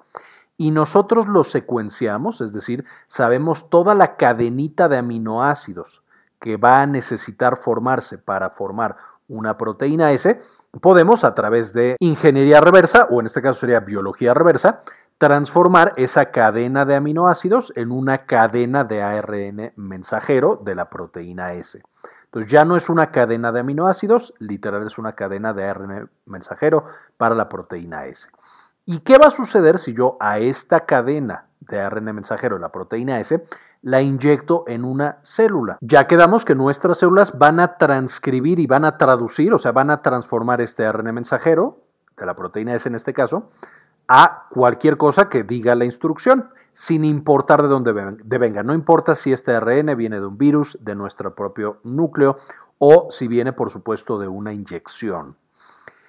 y 0.56 0.72
nosotros 0.72 1.28
lo 1.28 1.44
secuenciamos, 1.44 2.40
es 2.40 2.52
decir, 2.52 2.84
sabemos 3.06 3.70
toda 3.70 3.94
la 3.94 4.16
cadenita 4.16 4.88
de 4.88 4.98
aminoácidos 4.98 6.02
que 6.40 6.56
va 6.56 6.80
a 6.80 6.86
necesitar 6.86 7.56
formarse 7.56 8.18
para 8.18 8.50
formar 8.50 8.96
una 9.28 9.56
proteína 9.58 10.10
S, 10.12 10.40
podemos 10.80 11.22
a 11.22 11.34
través 11.34 11.72
de 11.72 11.96
ingeniería 12.00 12.60
reversa, 12.60 13.06
o 13.10 13.20
en 13.20 13.26
este 13.26 13.42
caso 13.42 13.60
sería 13.60 13.80
biología 13.80 14.34
reversa, 14.34 14.80
transformar 15.18 15.92
esa 15.96 16.30
cadena 16.30 16.84
de 16.84 16.96
aminoácidos 16.96 17.72
en 17.76 17.92
una 17.92 18.26
cadena 18.26 18.84
de 18.84 19.02
ARN 19.02 19.72
mensajero 19.76 20.60
de 20.64 20.74
la 20.74 20.90
proteína 20.90 21.54
S. 21.54 21.80
Entonces 22.36 22.52
ya 22.52 22.66
no 22.66 22.76
es 22.76 22.90
una 22.90 23.10
cadena 23.12 23.50
de 23.50 23.60
aminoácidos, 23.60 24.34
literal 24.40 24.86
es 24.86 24.98
una 24.98 25.14
cadena 25.14 25.54
de 25.54 25.64
ARN 25.64 26.10
mensajero 26.26 26.84
para 27.16 27.34
la 27.34 27.48
proteína 27.48 28.04
S. 28.04 28.28
¿Y 28.84 28.98
qué 28.98 29.16
va 29.16 29.28
a 29.28 29.30
suceder 29.30 29.78
si 29.78 29.94
yo 29.94 30.18
a 30.20 30.38
esta 30.38 30.80
cadena 30.80 31.46
de 31.60 31.80
ARN 31.80 32.04
mensajero, 32.14 32.58
la 32.58 32.70
proteína 32.70 33.20
S, 33.20 33.42
la 33.80 34.02
inyecto 34.02 34.64
en 34.66 34.84
una 34.84 35.16
célula? 35.22 35.78
Ya 35.80 36.06
quedamos 36.06 36.44
que 36.44 36.54
nuestras 36.54 36.98
células 36.98 37.38
van 37.38 37.58
a 37.58 37.78
transcribir 37.78 38.58
y 38.58 38.66
van 38.66 38.84
a 38.84 38.98
traducir, 38.98 39.54
o 39.54 39.58
sea, 39.58 39.72
van 39.72 39.88
a 39.88 40.02
transformar 40.02 40.60
este 40.60 40.84
ARN 40.84 41.14
mensajero, 41.14 41.78
de 42.18 42.26
la 42.26 42.36
proteína 42.36 42.74
S 42.74 42.86
en 42.86 42.96
este 42.96 43.14
caso, 43.14 43.48
a 44.08 44.46
cualquier 44.50 44.98
cosa 44.98 45.30
que 45.30 45.42
diga 45.42 45.74
la 45.74 45.86
instrucción, 45.86 46.50
sin 46.76 47.06
importar 47.06 47.62
de 47.62 47.68
dónde 47.68 47.92
venga. 48.38 48.62
No 48.62 48.74
importa 48.74 49.14
si 49.14 49.32
este 49.32 49.54
ARN 49.54 49.96
viene 49.96 50.20
de 50.20 50.26
un 50.26 50.36
virus, 50.36 50.76
de 50.82 50.94
nuestro 50.94 51.34
propio 51.34 51.78
núcleo, 51.84 52.36
o 52.76 53.08
si 53.10 53.28
viene, 53.28 53.54
por 53.54 53.70
supuesto, 53.70 54.18
de 54.18 54.28
una 54.28 54.52
inyección. 54.52 55.36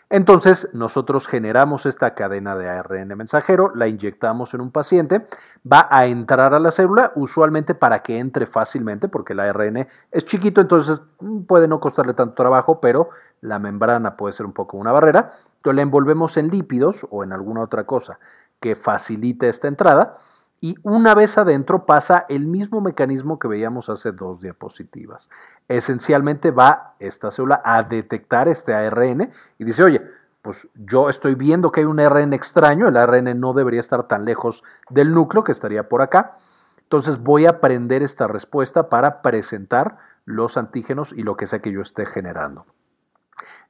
Entonces, 0.10 0.70
nosotros 0.74 1.26
generamos 1.26 1.86
esta 1.86 2.14
cadena 2.16 2.58
de 2.58 2.68
ARN 2.68 3.16
mensajero, 3.16 3.72
la 3.76 3.88
inyectamos 3.88 4.54
en 4.54 4.60
un 4.60 4.72
paciente, 4.72 5.26
va 5.66 5.88
a 5.90 6.06
entrar 6.08 6.54
a 6.54 6.60
la 6.60 6.72
célula, 6.72 7.14
usualmente 7.16 7.74
para 7.74 8.04
que 8.04 8.20
entre 8.20 8.46
fácilmente, 8.46 9.08
porque 9.08 9.32
el 9.32 9.40
ARN 9.40 9.88
es 10.12 10.26
chiquito, 10.26 10.60
entonces 10.60 11.02
mm, 11.22 11.44
puede 11.44 11.70
no 11.70 11.80
costarle 11.80 12.14
tanto 12.14 12.36
trabajo, 12.36 12.82
pero 12.82 13.10
la 13.40 13.58
membrana 13.58 14.18
puede 14.18 14.34
ser 14.34 14.46
un 14.46 14.54
poco 14.54 14.76
una 14.76 14.92
barrera. 14.92 15.32
Entonces, 15.56 15.76
la 15.78 15.82
envolvemos 15.82 16.36
en 16.36 16.50
lípidos 16.50 17.08
o 17.10 17.24
en 17.24 17.32
alguna 17.32 17.62
otra 17.62 17.86
cosa 17.86 18.20
que 18.60 18.76
facilite 18.76 19.48
esta 19.48 19.70
entrada 19.70 20.18
y 20.60 20.76
una 20.84 21.14
vez 21.14 21.38
adentro 21.38 21.86
pasa 21.86 22.26
el 22.30 22.48
mismo 22.48 22.82
mecanismo 22.82 23.38
que 23.38 23.48
veíamos 23.48 23.90
hace 23.90 24.12
dos 24.12 24.40
diapositivas. 24.40 25.30
Esencialmente 25.68 26.52
va 26.52 26.96
esta 27.00 27.30
célula 27.30 27.62
a 27.64 27.84
detectar 27.84 28.48
este 28.48 28.74
ARN 28.74 29.32
y 29.60 29.64
dice, 29.64 29.84
oye, 29.84 30.02
pues 30.42 30.68
yo 30.74 31.10
estoy 31.10 31.36
viendo 31.36 31.72
que 31.72 31.82
hay 31.82 31.86
un 31.86 32.00
ARN 32.00 32.34
extraño, 32.34 32.88
el 32.88 32.98
ARN 32.98 33.40
no 33.40 33.54
debería 33.54 33.82
estar 33.82 34.04
tan 34.04 34.26
lejos 34.26 34.64
del 34.90 35.14
núcleo 35.14 35.44
que 35.44 35.52
estaría 35.52 35.90
por 35.90 36.02
acá. 36.02 36.38
Entonces 36.82 37.22
voy 37.22 37.46
a 37.46 37.52
aprender 37.52 38.02
esta 38.02 38.28
respuesta 38.28 38.90
para 38.90 39.22
presentar 39.22 39.98
los 40.26 40.58
antígenos 40.58 41.14
y 41.14 41.22
lo 41.24 41.38
que 41.38 41.48
sea 41.48 41.60
que 41.60 41.72
yo 41.72 41.82
esté 41.82 42.06
generando. 42.06 42.66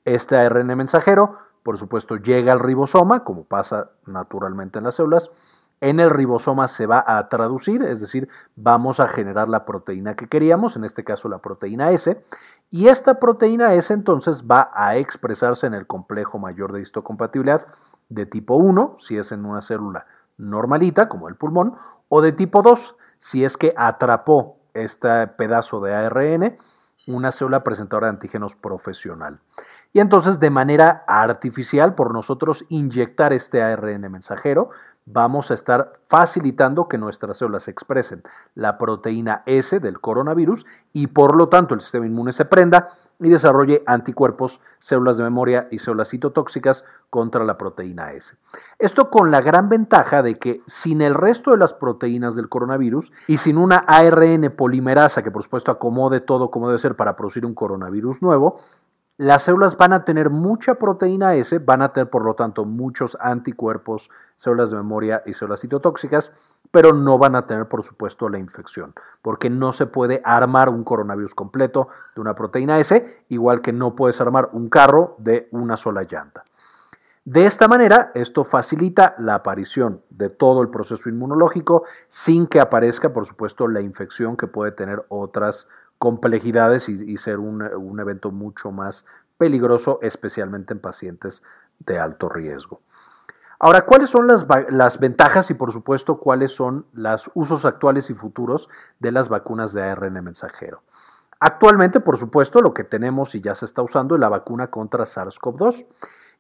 Este 0.06 0.38
ARN 0.38 0.68
mensajero, 0.78 1.38
por 1.64 1.78
supuesto, 1.78 2.16
llega 2.16 2.54
al 2.54 2.60
ribosoma, 2.60 3.26
como 3.26 3.44
pasa 3.44 3.90
naturalmente 4.06 4.78
en 4.78 4.86
las 4.86 4.96
células, 4.96 5.32
en 5.82 6.00
el 6.00 6.10
ribosoma 6.10 6.68
se 6.68 6.86
va 6.86 7.04
a 7.06 7.30
traducir, 7.30 7.84
es 7.84 8.00
decir, 8.00 8.30
vamos 8.56 9.00
a 9.00 9.08
generar 9.08 9.48
la 9.48 9.66
proteína 9.66 10.16
que 10.16 10.28
queríamos, 10.28 10.76
en 10.76 10.84
este 10.84 11.04
caso 11.04 11.30
la 11.30 11.40
proteína 11.40 11.92
S, 11.92 12.24
y 12.70 12.88
esta 12.88 13.20
proteína 13.20 13.74
S 13.74 13.94
entonces 13.94 14.44
va 14.44 14.72
a 14.74 14.96
expresarse 14.98 15.68
en 15.68 15.74
el 15.74 15.88
complejo 15.88 16.40
mayor 16.40 16.74
de 16.74 16.82
histocompatibilidad 16.82 17.68
de 18.10 18.26
tipo 18.26 18.56
1, 18.56 18.98
si 19.00 19.18
es 19.18 19.32
en 19.32 19.46
una 19.46 19.62
célula 19.62 20.06
normalita, 20.38 21.10
como 21.10 21.28
el 21.30 21.36
pulmón, 21.36 21.76
o 22.10 22.22
de 22.22 22.32
tipo 22.32 22.62
2, 22.62 22.96
si 23.20 23.44
es 23.44 23.58
que 23.58 23.74
atrapó 23.78 24.58
este 24.74 25.28
pedazo 25.28 25.82
de 25.82 25.94
ARN 25.94 26.58
una 27.08 27.32
célula 27.32 27.64
presentadora 27.64 28.08
de 28.08 28.12
antígenos 28.12 28.56
profesional. 28.56 29.40
Y 29.94 30.00
entonces 30.00 30.40
de 30.40 30.50
manera 30.50 31.04
artificial, 31.08 31.96
por 31.96 32.14
nosotros 32.14 32.66
inyectar 32.70 33.34
este 33.34 33.64
ARN 33.64 34.12
mensajero, 34.12 34.70
vamos 35.08 35.52
a 35.52 35.54
estar 35.54 35.94
facilitando 36.10 36.88
que 36.88 36.98
nuestras 36.98 37.38
células 37.38 37.68
expresen 37.70 38.24
la 38.56 38.78
proteína 38.78 39.42
S 39.46 39.80
del 39.80 40.00
coronavirus 40.02 40.66
y 40.92 41.08
por 41.08 41.36
lo 41.36 41.48
tanto 41.48 41.74
el 41.74 41.82
sistema 41.82 42.06
inmune 42.06 42.34
se 42.34 42.46
prenda 42.46 42.90
y 43.20 43.30
desarrolle 43.30 43.84
anticuerpos, 43.88 44.60
células 44.80 45.18
de 45.18 45.24
memoria 45.24 45.68
y 45.72 45.80
células 45.80 46.10
citotóxicas 46.10 46.84
contra 47.10 47.46
la 47.46 47.58
proteína 47.58 48.12
S. 48.12 48.36
Esto 48.78 49.10
con 49.10 49.32
la 49.32 49.42
gran 49.42 49.70
ventaja 49.70 50.22
de 50.22 50.38
que 50.38 50.62
sin 50.68 51.02
el 51.02 51.16
resto 51.16 51.52
de 51.52 51.58
las 51.58 51.74
proteínas 51.74 52.36
del 52.36 52.50
coronavirus 52.50 53.12
y 53.28 53.38
sin 53.38 53.58
una 53.58 53.78
ARN 53.78 54.54
polimerasa 54.56 55.24
que 55.24 55.32
por 55.32 55.42
supuesto 55.42 55.72
acomode 55.72 56.20
todo 56.20 56.52
como 56.52 56.68
debe 56.68 56.80
ser 56.80 56.96
para 56.96 57.16
producir 57.16 57.46
un 57.46 57.56
coronavirus 57.56 58.22
nuevo, 58.22 58.60
las 59.18 59.44
células 59.44 59.78
van 59.78 59.94
a 59.94 60.06
tener 60.06 60.30
mucha 60.30 60.76
proteína 60.76 61.34
S, 61.36 61.58
van 61.60 61.82
a 61.82 61.92
tener 61.92 62.10
por 62.10 62.24
lo 62.24 62.36
tanto 62.36 62.66
muchos 62.66 63.18
anticuerpos, 63.20 64.12
células 64.36 64.70
de 64.70 64.78
memoria 64.78 65.24
y 65.26 65.34
células 65.34 65.62
citotóxicas, 65.62 66.32
pero 66.70 66.94
no 66.94 67.18
van 67.18 67.36
a 67.36 67.48
tener 67.48 67.68
por 67.68 67.84
supuesto 67.84 68.30
la 68.30 68.38
infección, 68.38 68.94
porque 69.24 69.50
no 69.50 69.72
se 69.72 69.88
puede 69.88 70.22
armar 70.24 70.70
un 70.70 70.84
coronavirus 70.84 71.34
completo 71.34 71.88
de 72.14 72.22
una 72.22 72.36
proteína 72.36 72.80
S, 72.80 73.24
igual 73.30 73.62
que 73.62 73.74
no 73.74 73.96
puedes 73.96 74.22
armar 74.22 74.50
un 74.54 74.70
carro 74.70 75.16
de 75.18 75.48
una 75.52 75.78
sola 75.78 76.04
llanta. 76.04 76.44
De 77.26 77.46
esta 77.46 77.68
manera, 77.68 78.12
esto 78.14 78.46
facilita 78.46 79.16
la 79.18 79.36
aparición 79.36 80.02
de 80.10 80.30
todo 80.30 80.62
el 80.62 80.70
proceso 80.70 81.10
inmunológico 81.10 81.84
sin 82.08 82.48
que 82.48 82.62
aparezca, 82.62 83.12
por 83.12 83.26
supuesto, 83.26 83.68
la 83.68 83.82
infección 83.82 84.38
que 84.38 84.48
puede 84.48 84.72
tener 84.72 85.04
otras 85.10 85.68
complejidades 85.98 86.90
y, 86.90 87.18
ser 87.18 87.40
un, 87.40 88.00
evento 88.00 88.32
mucho 88.32 88.72
más 88.72 89.06
peligroso, 89.38 90.00
especialmente 90.02 90.74
en 90.74 90.80
pacientes 90.80 91.44
de 91.80 92.00
alto 92.00 92.30
riesgo. 92.30 92.82
Ahora, 93.60 93.86
¿cuáles 93.86 94.10
son 94.10 94.28
las, 94.28 94.46
las, 94.70 95.00
ventajas 95.00 95.50
y 95.50 95.56
por 95.56 95.72
supuesto 95.72 96.20
cuáles 96.20 96.52
son 96.52 96.86
los 96.94 97.32
usos 97.34 97.66
actuales 97.66 98.10
y 98.12 98.14
futuros 98.14 98.70
de 99.00 99.12
las 99.12 99.30
vacunas 99.30 99.74
de 99.74 99.84
ARN 99.84 100.24
mensajero? 100.24 100.84
Actualmente, 101.40 102.00
por 102.00 102.18
supuesto, 102.18 102.62
lo 102.62 102.74
que 102.74 102.84
tenemos 102.84 103.36
y 103.36 103.42
ya 103.42 103.56
se 103.56 103.66
está 103.66 103.82
usando 103.82 104.16
es 104.16 104.22
la 104.22 104.30
vacuna 104.30 104.68
contra 104.68 105.06
SARS-CoV-2. 105.06 105.86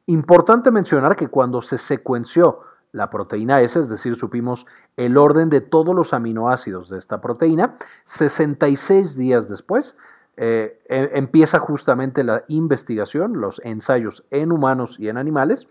Importante 0.08 0.72
mencionar 0.72 1.16
que 1.16 1.28
cuando 1.28 1.62
se 1.62 1.78
secuenció 1.78 2.62
la 2.98 3.10
proteína 3.10 3.62
S, 3.62 3.80
es 3.80 3.88
decir, 3.88 4.16
supimos 4.16 4.66
el 4.98 5.18
orden 5.18 5.50
de 5.50 5.62
todos 5.62 5.96
los 5.96 6.14
aminoácidos 6.14 6.90
de 6.90 6.98
esta 6.98 7.22
proteína. 7.22 7.76
66 8.04 9.16
días 9.16 9.48
después 9.48 9.96
eh, 10.36 10.80
empieza 10.88 11.60
justamente 11.60 12.24
la 12.24 12.44
investigación, 12.48 13.40
los 13.40 13.62
ensayos 13.64 14.26
en 14.32 14.52
humanos 14.52 15.00
y 15.00 15.10
en 15.10 15.18
animales 15.18 15.68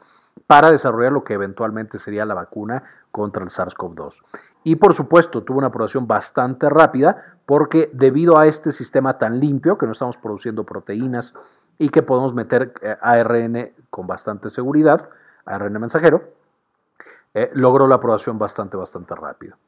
para 0.47 0.71
desarrollar 0.71 1.13
lo 1.13 1.25
que 1.25 1.35
eventualmente 1.35 1.99
sería 1.99 2.25
la 2.25 2.35
vacuna 2.35 2.85
contra 3.11 3.43
el 3.43 3.51
SARS-CoV-2. 3.51 4.23
Y 4.65 4.77
por 4.77 4.95
supuesto 4.95 5.43
tuvo 5.43 5.59
una 5.59 5.69
aprobación 5.69 6.07
bastante 6.07 6.69
rápida 6.69 7.39
porque 7.47 7.91
debido 7.93 8.39
a 8.39 8.47
este 8.47 8.73
sistema 8.73 9.19
tan 9.19 9.41
limpio 9.41 9.79
que 9.79 9.87
no 9.87 9.93
estamos 9.93 10.17
produciendo 10.17 10.65
proteínas 10.65 11.35
y 11.79 11.89
que 11.89 12.03
podemos 12.03 12.35
meter 12.35 12.73
eh, 12.83 12.97
ARN 13.01 13.73
con 13.91 14.07
bastante 14.07 14.51
seguridad, 14.51 15.09
ARN 15.45 15.81
mensajero, 15.81 16.36
eh, 17.39 17.51
logró 17.53 17.87
la 17.87 17.97
aprobación 17.97 18.39
bastante, 18.39 18.79
bastante 18.79 19.15
rápido. 19.15 19.59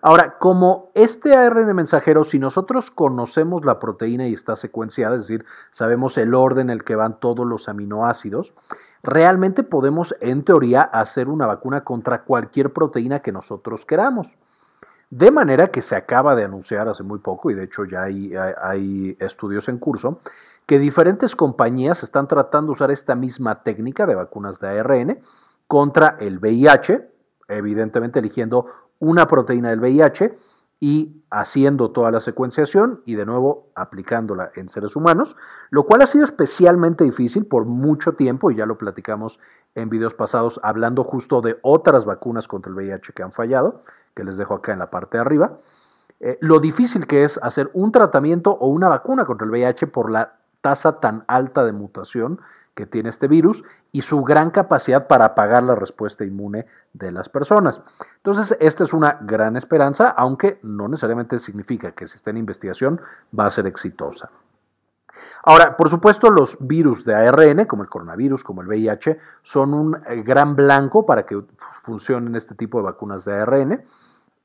Ahora, 0.00 0.38
como 0.40 0.90
este 0.94 1.36
ARN 1.36 1.72
mensajero, 1.72 2.24
si 2.24 2.40
nosotros 2.40 2.90
conocemos 2.90 3.64
la 3.64 3.78
proteína 3.78 4.26
y 4.26 4.34
está 4.34 4.56
secuenciada, 4.56 5.14
es 5.14 5.20
decir, 5.20 5.44
sabemos 5.70 6.18
el 6.18 6.34
orden 6.34 6.68
en 6.68 6.70
el 6.70 6.82
que 6.82 6.96
van 6.96 7.20
todos 7.20 7.46
los 7.46 7.68
aminoácidos, 7.68 8.54
realmente 9.04 9.62
podemos, 9.62 10.16
en 10.20 10.42
teoría, 10.42 10.80
hacer 10.82 11.28
una 11.28 11.46
vacuna 11.46 11.84
contra 11.84 12.24
cualquier 12.24 12.72
proteína 12.72 13.20
que 13.20 13.30
nosotros 13.30 13.86
queramos. 13.86 14.34
De 15.10 15.30
manera 15.30 15.68
que 15.68 15.80
se 15.80 15.94
acaba 15.94 16.34
de 16.34 16.42
anunciar 16.42 16.88
hace 16.88 17.04
muy 17.04 17.20
poco, 17.20 17.52
y 17.52 17.54
de 17.54 17.62
hecho 17.62 17.84
ya 17.84 18.02
hay, 18.02 18.34
hay, 18.60 19.16
estudios 19.20 19.68
en 19.68 19.78
curso, 19.78 20.18
que 20.66 20.80
diferentes 20.80 21.36
compañías 21.36 22.02
están 22.02 22.26
tratando 22.26 22.72
de 22.72 22.72
usar 22.72 22.90
esta 22.90 23.14
misma 23.14 23.62
técnica 23.62 24.06
de 24.06 24.16
vacunas 24.16 24.58
de 24.58 24.80
ARN 24.80 25.20
contra 25.68 26.16
el 26.18 26.38
VIH, 26.38 27.11
evidentemente 27.56 28.18
eligiendo 28.18 28.66
una 28.98 29.26
proteína 29.26 29.70
del 29.70 29.80
VIH 29.80 30.38
y 30.82 31.22
haciendo 31.30 31.92
toda 31.92 32.10
la 32.10 32.18
secuenciación 32.18 33.02
y 33.04 33.14
de 33.14 33.24
nuevo 33.24 33.68
aplicándola 33.76 34.50
en 34.56 34.68
seres 34.68 34.96
humanos, 34.96 35.36
lo 35.70 35.84
cual 35.84 36.02
ha 36.02 36.06
sido 36.06 36.24
especialmente 36.24 37.04
difícil 37.04 37.46
por 37.46 37.66
mucho 37.66 38.14
tiempo 38.14 38.50
y 38.50 38.56
ya 38.56 38.66
lo 38.66 38.78
platicamos 38.78 39.38
en 39.76 39.88
videos 39.88 40.14
pasados 40.14 40.58
hablando 40.64 41.04
justo 41.04 41.40
de 41.40 41.58
otras 41.62 42.04
vacunas 42.04 42.48
contra 42.48 42.70
el 42.70 42.74
VIH 42.74 43.12
que 43.12 43.22
han 43.22 43.32
fallado, 43.32 43.84
que 44.14 44.24
les 44.24 44.36
dejo 44.36 44.54
acá 44.54 44.72
en 44.72 44.80
la 44.80 44.90
parte 44.90 45.18
de 45.18 45.20
arriba. 45.20 45.58
Eh, 46.18 46.38
lo 46.40 46.58
difícil 46.58 47.06
que 47.06 47.22
es 47.22 47.38
hacer 47.42 47.70
un 47.74 47.92
tratamiento 47.92 48.50
o 48.50 48.66
una 48.66 48.88
vacuna 48.88 49.24
contra 49.24 49.44
el 49.44 49.52
VIH 49.52 49.86
por 49.86 50.10
la 50.10 50.41
tasa 50.62 51.00
tan 51.00 51.24
alta 51.28 51.64
de 51.64 51.72
mutación 51.72 52.40
que 52.74 52.86
tiene 52.86 53.10
este 53.10 53.28
virus 53.28 53.64
y 53.90 54.02
su 54.02 54.22
gran 54.24 54.50
capacidad 54.50 55.06
para 55.06 55.26
apagar 55.26 55.62
la 55.62 55.74
respuesta 55.74 56.24
inmune 56.24 56.66
de 56.94 57.12
las 57.12 57.28
personas. 57.28 57.82
Entonces, 58.16 58.56
esta 58.60 58.84
es 58.84 58.94
una 58.94 59.18
gran 59.20 59.56
esperanza, 59.56 60.08
aunque 60.08 60.58
no 60.62 60.88
necesariamente 60.88 61.38
significa 61.38 61.92
que 61.92 62.06
si 62.06 62.16
está 62.16 62.30
en 62.30 62.38
investigación 62.38 63.00
va 63.38 63.46
a 63.46 63.50
ser 63.50 63.66
exitosa. 63.66 64.30
Ahora, 65.44 65.76
por 65.76 65.90
supuesto, 65.90 66.30
los 66.30 66.56
virus 66.60 67.04
de 67.04 67.14
ARN, 67.14 67.66
como 67.66 67.82
el 67.82 67.90
coronavirus, 67.90 68.42
como 68.44 68.62
el 68.62 68.68
VIH, 68.68 69.18
son 69.42 69.74
un 69.74 70.02
eh, 70.06 70.22
gran 70.22 70.56
blanco 70.56 71.04
para 71.04 71.26
que 71.26 71.42
funcionen 71.82 72.34
este 72.36 72.54
tipo 72.54 72.78
de 72.78 72.84
vacunas 72.84 73.24
de 73.24 73.34
ARN. 73.34 73.84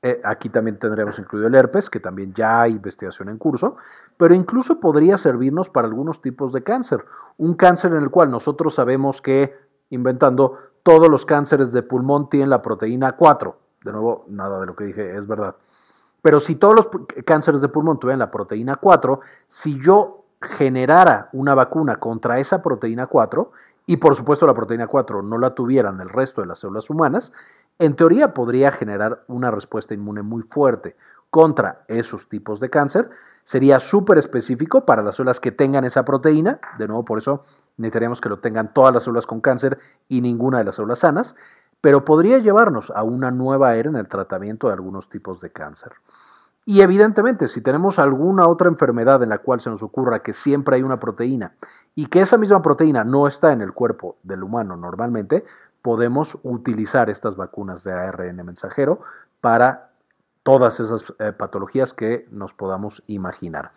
Eh, 0.00 0.20
aquí 0.22 0.48
también 0.48 0.78
tendremos 0.78 1.18
incluido 1.18 1.48
el 1.48 1.54
herpes, 1.56 1.90
que 1.90 1.98
también 1.98 2.32
ya 2.32 2.62
hay 2.62 2.72
investigación 2.72 3.28
en 3.28 3.38
curso, 3.38 3.76
pero 4.16 4.34
incluso 4.34 4.78
podría 4.78 5.18
servirnos 5.18 5.70
para 5.70 5.88
algunos 5.88 6.22
tipos 6.22 6.52
de 6.52 6.62
cáncer. 6.62 7.04
Un 7.36 7.54
cáncer 7.54 7.92
en 7.92 8.02
el 8.02 8.10
cual 8.10 8.30
nosotros 8.30 8.74
sabemos 8.74 9.20
que, 9.20 9.56
inventando, 9.90 10.56
todos 10.84 11.08
los 11.08 11.26
cánceres 11.26 11.72
de 11.72 11.82
pulmón 11.82 12.30
tienen 12.30 12.50
la 12.50 12.62
proteína 12.62 13.12
4. 13.12 13.56
De 13.84 13.92
nuevo, 13.92 14.24
nada 14.28 14.60
de 14.60 14.66
lo 14.66 14.76
que 14.76 14.84
dije 14.84 15.16
es 15.16 15.26
verdad. 15.26 15.56
Pero 16.22 16.38
si 16.40 16.56
todos 16.56 16.74
los 16.74 16.88
cánceres 17.24 17.60
de 17.60 17.68
pulmón 17.68 17.98
tuvieran 17.98 18.20
la 18.20 18.30
proteína 18.30 18.76
4, 18.76 19.20
si 19.48 19.80
yo 19.80 20.24
generara 20.40 21.28
una 21.32 21.54
vacuna 21.54 21.96
contra 21.96 22.38
esa 22.38 22.62
proteína 22.62 23.08
4, 23.08 23.50
y 23.86 23.96
por 23.96 24.14
supuesto 24.14 24.46
la 24.46 24.54
proteína 24.54 24.86
4 24.86 25.22
no 25.22 25.38
la 25.38 25.54
tuvieran 25.54 26.00
el 26.00 26.10
resto 26.10 26.42
de 26.42 26.46
las 26.46 26.58
células 26.58 26.90
humanas, 26.90 27.32
en 27.78 27.94
teoría 27.94 28.34
podría 28.34 28.72
generar 28.72 29.24
una 29.28 29.50
respuesta 29.50 29.94
inmune 29.94 30.22
muy 30.22 30.42
fuerte 30.42 30.96
contra 31.30 31.84
esos 31.88 32.28
tipos 32.28 32.60
de 32.60 32.70
cáncer. 32.70 33.10
Sería 33.44 33.80
súper 33.80 34.18
específico 34.18 34.84
para 34.84 35.02
las 35.02 35.16
células 35.16 35.40
que 35.40 35.52
tengan 35.52 35.84
esa 35.84 36.04
proteína. 36.04 36.60
De 36.78 36.86
nuevo, 36.86 37.04
por 37.04 37.18
eso 37.18 37.44
necesitaríamos 37.76 38.20
que 38.20 38.28
lo 38.28 38.40
tengan 38.40 38.74
todas 38.74 38.92
las 38.92 39.04
células 39.04 39.26
con 39.26 39.40
cáncer 39.40 39.78
y 40.08 40.20
ninguna 40.20 40.58
de 40.58 40.64
las 40.64 40.76
células 40.76 40.98
sanas. 40.98 41.34
Pero 41.80 42.04
podría 42.04 42.38
llevarnos 42.38 42.90
a 42.94 43.04
una 43.04 43.30
nueva 43.30 43.76
era 43.76 43.88
en 43.88 43.96
el 43.96 44.08
tratamiento 44.08 44.66
de 44.66 44.74
algunos 44.74 45.08
tipos 45.08 45.40
de 45.40 45.50
cáncer. 45.50 45.92
Y 46.68 46.82
evidentemente, 46.82 47.48
si 47.48 47.62
tenemos 47.62 47.98
alguna 47.98 48.46
otra 48.46 48.68
enfermedad 48.68 49.22
en 49.22 49.30
la 49.30 49.38
cual 49.38 49.60
se 49.60 49.70
nos 49.70 49.82
ocurra 49.82 50.22
que 50.22 50.34
siempre 50.34 50.76
hay 50.76 50.82
una 50.82 51.00
proteína 51.00 51.54
y 51.94 52.08
que 52.08 52.20
esa 52.20 52.36
misma 52.36 52.60
proteína 52.60 53.04
no 53.04 53.26
está 53.26 53.52
en 53.52 53.62
el 53.62 53.72
cuerpo 53.72 54.18
del 54.22 54.42
humano 54.42 54.76
normalmente, 54.76 55.46
podemos 55.88 56.38
utilizar 56.42 57.08
estas 57.08 57.34
vacunas 57.34 57.82
de 57.82 57.94
ARN 57.94 58.44
mensajero 58.44 59.00
para 59.40 59.88
todas 60.42 60.80
esas 60.80 61.14
eh, 61.18 61.32
patologías 61.32 61.94
que 61.94 62.28
nos 62.30 62.52
podamos 62.52 63.02
imaginar. 63.06 63.72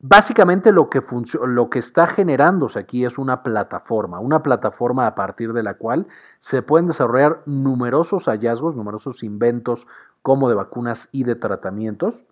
Básicamente 0.00 0.72
lo 0.72 0.90
que, 0.90 1.00
lo 1.46 1.70
que 1.70 1.78
está 1.78 2.08
generándose 2.08 2.80
aquí 2.80 3.04
es 3.04 3.18
una 3.18 3.44
plataforma, 3.44 4.18
una 4.18 4.42
plataforma 4.42 5.06
a 5.06 5.14
partir 5.14 5.52
de 5.52 5.62
la 5.62 5.74
cual 5.74 6.08
se 6.40 6.60
pueden 6.60 6.88
desarrollar 6.88 7.42
numerosos 7.46 8.24
hallazgos, 8.24 8.74
numerosos 8.74 9.22
inventos 9.22 9.86
como 10.22 10.48
de 10.48 10.56
vacunas 10.56 11.08
y 11.12 11.22
de 11.22 11.36
tratamientos, 11.36 12.24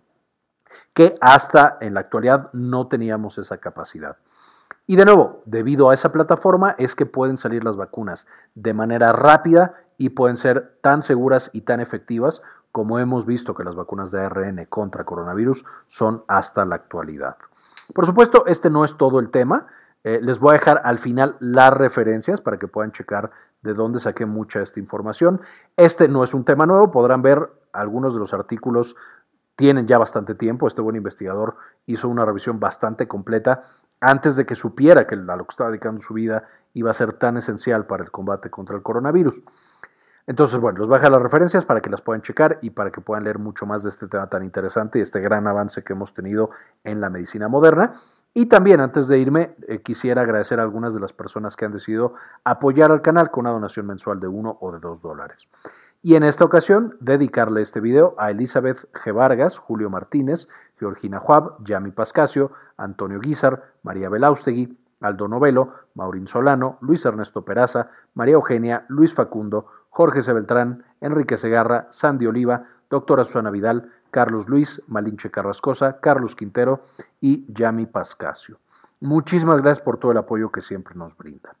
que 0.93 1.15
hasta 1.21 1.77
en 1.79 1.93
la 1.93 2.01
actualidad 2.01 2.49
no 2.51 2.87
teníamos 2.87 3.37
esa 3.37 3.57
capacidad. 3.57 4.17
Y 4.87 4.95
de 4.95 5.05
nuevo, 5.05 5.41
debido 5.45 5.89
a 5.89 5.93
esa 5.93 6.11
plataforma 6.11 6.75
es 6.77 6.95
que 6.95 7.05
pueden 7.05 7.37
salir 7.37 7.63
las 7.63 7.77
vacunas 7.77 8.27
de 8.55 8.73
manera 8.73 9.13
rápida 9.13 9.75
y 9.97 10.09
pueden 10.09 10.37
ser 10.37 10.77
tan 10.81 11.01
seguras 11.01 11.49
y 11.53 11.61
tan 11.61 11.79
efectivas 11.79 12.41
como 12.71 12.99
hemos 12.99 13.25
visto 13.25 13.53
que 13.53 13.63
las 13.63 13.75
vacunas 13.75 14.11
de 14.11 14.21
ARN 14.21 14.65
contra 14.65 15.03
coronavirus 15.03 15.65
son 15.87 16.23
hasta 16.27 16.65
la 16.65 16.75
actualidad. 16.75 17.37
Por 17.93 18.05
supuesto, 18.05 18.45
este 18.47 18.69
no 18.69 18.85
es 18.85 18.97
todo 18.97 19.19
el 19.19 19.29
tema. 19.29 19.67
Eh, 20.03 20.19
les 20.21 20.39
voy 20.39 20.51
a 20.51 20.53
dejar 20.53 20.81
al 20.83 20.97
final 20.97 21.35
las 21.39 21.73
referencias 21.73 22.41
para 22.41 22.57
que 22.57 22.67
puedan 22.67 22.91
checar 22.91 23.31
de 23.61 23.73
dónde 23.73 23.99
saqué 23.99 24.25
mucha 24.25 24.61
esta 24.61 24.79
información. 24.79 25.41
Este 25.77 26.07
no 26.07 26.23
es 26.23 26.33
un 26.33 26.45
tema 26.45 26.65
nuevo, 26.65 26.89
podrán 26.89 27.21
ver 27.21 27.51
algunos 27.73 28.13
de 28.13 28.19
los 28.19 28.33
artículos 28.33 28.95
tienen 29.61 29.85
ya 29.85 29.99
bastante 29.99 30.33
tiempo. 30.33 30.65
Este 30.65 30.81
buen 30.81 30.95
investigador 30.95 31.55
hizo 31.85 32.09
una 32.09 32.25
revisión 32.25 32.59
bastante 32.59 33.07
completa 33.07 33.61
antes 34.01 34.35
de 34.35 34.45
que 34.45 34.55
supiera 34.55 35.07
que 35.07 35.15
a 35.15 35.35
lo 35.35 35.45
que 35.45 35.51
estaba 35.51 35.69
dedicando 35.69 36.01
su 36.01 36.13
vida 36.13 36.43
iba 36.73 36.91
a 36.91 36.93
ser 36.93 37.13
tan 37.13 37.37
esencial 37.37 37.85
para 37.85 38.03
el 38.03 38.11
combate 38.11 38.49
contra 38.49 38.75
el 38.75 38.81
coronavirus. 38.81 39.41
Entonces, 40.27 40.59
bueno, 40.59 40.79
los 40.79 40.87
baja 40.87 41.09
las 41.09 41.21
referencias 41.21 41.65
para 41.65 41.81
que 41.81 41.89
las 41.89 42.01
puedan 42.01 42.21
checar 42.21 42.59
y 42.61 42.71
para 42.71 42.91
que 42.91 43.01
puedan 43.01 43.23
leer 43.23 43.39
mucho 43.39 43.65
más 43.65 43.83
de 43.83 43.89
este 43.89 44.07
tema 44.07 44.27
tan 44.27 44.43
interesante 44.43 44.99
y 44.99 45.01
este 45.01 45.19
gran 45.19 45.47
avance 45.47 45.83
que 45.83 45.93
hemos 45.93 46.13
tenido 46.13 46.51
en 46.83 47.01
la 47.01 47.09
medicina 47.09 47.47
moderna. 47.47 47.93
Y 48.33 48.45
también, 48.45 48.79
antes 48.79 49.07
de 49.07 49.19
irme, 49.19 49.55
eh, 49.67 49.81
quisiera 49.81 50.21
agradecer 50.21 50.59
a 50.59 50.63
algunas 50.63 50.93
de 50.93 51.01
las 51.01 51.11
personas 51.11 51.55
que 51.55 51.65
han 51.65 51.73
decidido 51.73 52.13
apoyar 52.43 52.91
al 52.91 53.01
canal 53.01 53.29
con 53.29 53.45
una 53.45 53.51
donación 53.51 53.87
mensual 53.87 54.19
de 54.19 54.27
uno 54.27 54.57
o 54.61 54.71
de 54.71 54.79
dos 54.79 55.01
dólares. 55.01 55.49
Y 56.03 56.15
en 56.15 56.23
esta 56.23 56.45
ocasión, 56.45 56.97
dedicarle 56.99 57.61
este 57.61 57.79
video 57.79 58.15
a 58.17 58.31
Elizabeth 58.31 58.91
G. 58.93 59.13
Vargas, 59.13 59.59
Julio 59.59 59.89
Martínez, 59.89 60.47
Georgina 60.81 61.19
Juab, 61.19 61.63
Yami 61.63 61.91
Pascasio, 61.91 62.51
Antonio 62.75 63.19
Guizar, 63.19 63.75
María 63.83 64.09
Belaustegui, 64.09 64.75
Aldo 64.99 65.27
Novelo, 65.27 65.73
Maurín 65.93 66.27
Solano, 66.27 66.79
Luis 66.81 67.05
Ernesto 67.05 67.45
Peraza, 67.45 67.91
María 68.15 68.33
Eugenia, 68.33 68.85
Luis 68.89 69.13
Facundo, 69.13 69.67
Jorge 69.89 70.23
C. 70.23 70.33
Enrique 71.01 71.37
Segarra, 71.37 71.87
Sandy 71.91 72.25
Oliva, 72.25 72.63
doctora 72.89 73.23
Susana 73.23 73.51
Vidal, 73.51 73.91
Carlos 74.09 74.49
Luis, 74.49 74.81
Malinche 74.87 75.29
Carrascosa, 75.29 75.99
Carlos 75.99 76.35
Quintero 76.35 76.85
y 77.19 77.45
Yami 77.53 77.85
Pascasio. 77.85 78.57
Muchísimas 79.01 79.61
gracias 79.61 79.85
por 79.85 79.99
todo 79.99 80.11
el 80.11 80.17
apoyo 80.17 80.51
que 80.51 80.61
siempre 80.61 80.95
nos 80.95 81.15
brindan. 81.15 81.60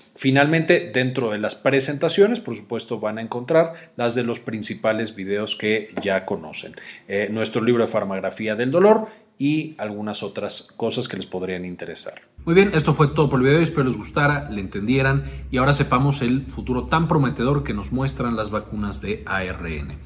Finalmente, 0.15 0.91
dentro 0.93 1.31
de 1.31 1.37
las 1.37 1.55
presentaciones, 1.55 2.39
por 2.39 2.55
supuesto, 2.55 2.99
van 2.99 3.17
a 3.17 3.21
encontrar 3.21 3.73
las 3.95 4.13
de 4.13 4.23
los 4.23 4.39
principales 4.39 5.15
videos 5.15 5.55
que 5.55 5.93
ya 6.01 6.25
conocen. 6.25 6.75
Eh, 7.07 7.29
nuestro 7.31 7.63
libro 7.63 7.83
de 7.83 7.91
farmagrafía 7.91 8.55
del 8.55 8.71
dolor 8.71 9.07
y 9.37 9.75
algunas 9.79 10.21
otras 10.21 10.69
cosas 10.77 11.07
que 11.07 11.17
les 11.17 11.25
podrían 11.25 11.65
interesar. 11.65 12.21
Muy 12.45 12.53
bien, 12.53 12.71
esto 12.73 12.93
fue 12.93 13.07
todo 13.07 13.29
por 13.29 13.39
el 13.39 13.47
video, 13.47 13.61
espero 13.61 13.85
les 13.85 13.97
gustara, 13.97 14.49
le 14.49 14.61
entendieran 14.61 15.23
y 15.49 15.57
ahora 15.57 15.73
sepamos 15.73 16.21
el 16.21 16.45
futuro 16.45 16.85
tan 16.85 17.07
prometedor 17.07 17.63
que 17.63 17.73
nos 17.73 17.91
muestran 17.91 18.35
las 18.35 18.51
vacunas 18.51 19.01
de 19.01 19.23
ARN. 19.25 19.97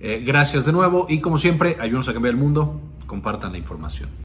Eh, 0.00 0.22
gracias 0.26 0.64
de 0.64 0.72
nuevo 0.72 1.06
y 1.08 1.20
como 1.20 1.38
siempre, 1.38 1.76
ayúdenos 1.78 2.08
a 2.08 2.12
cambiar 2.12 2.34
el 2.34 2.40
mundo, 2.40 2.80
compartan 3.06 3.52
la 3.52 3.58
información. 3.58 4.21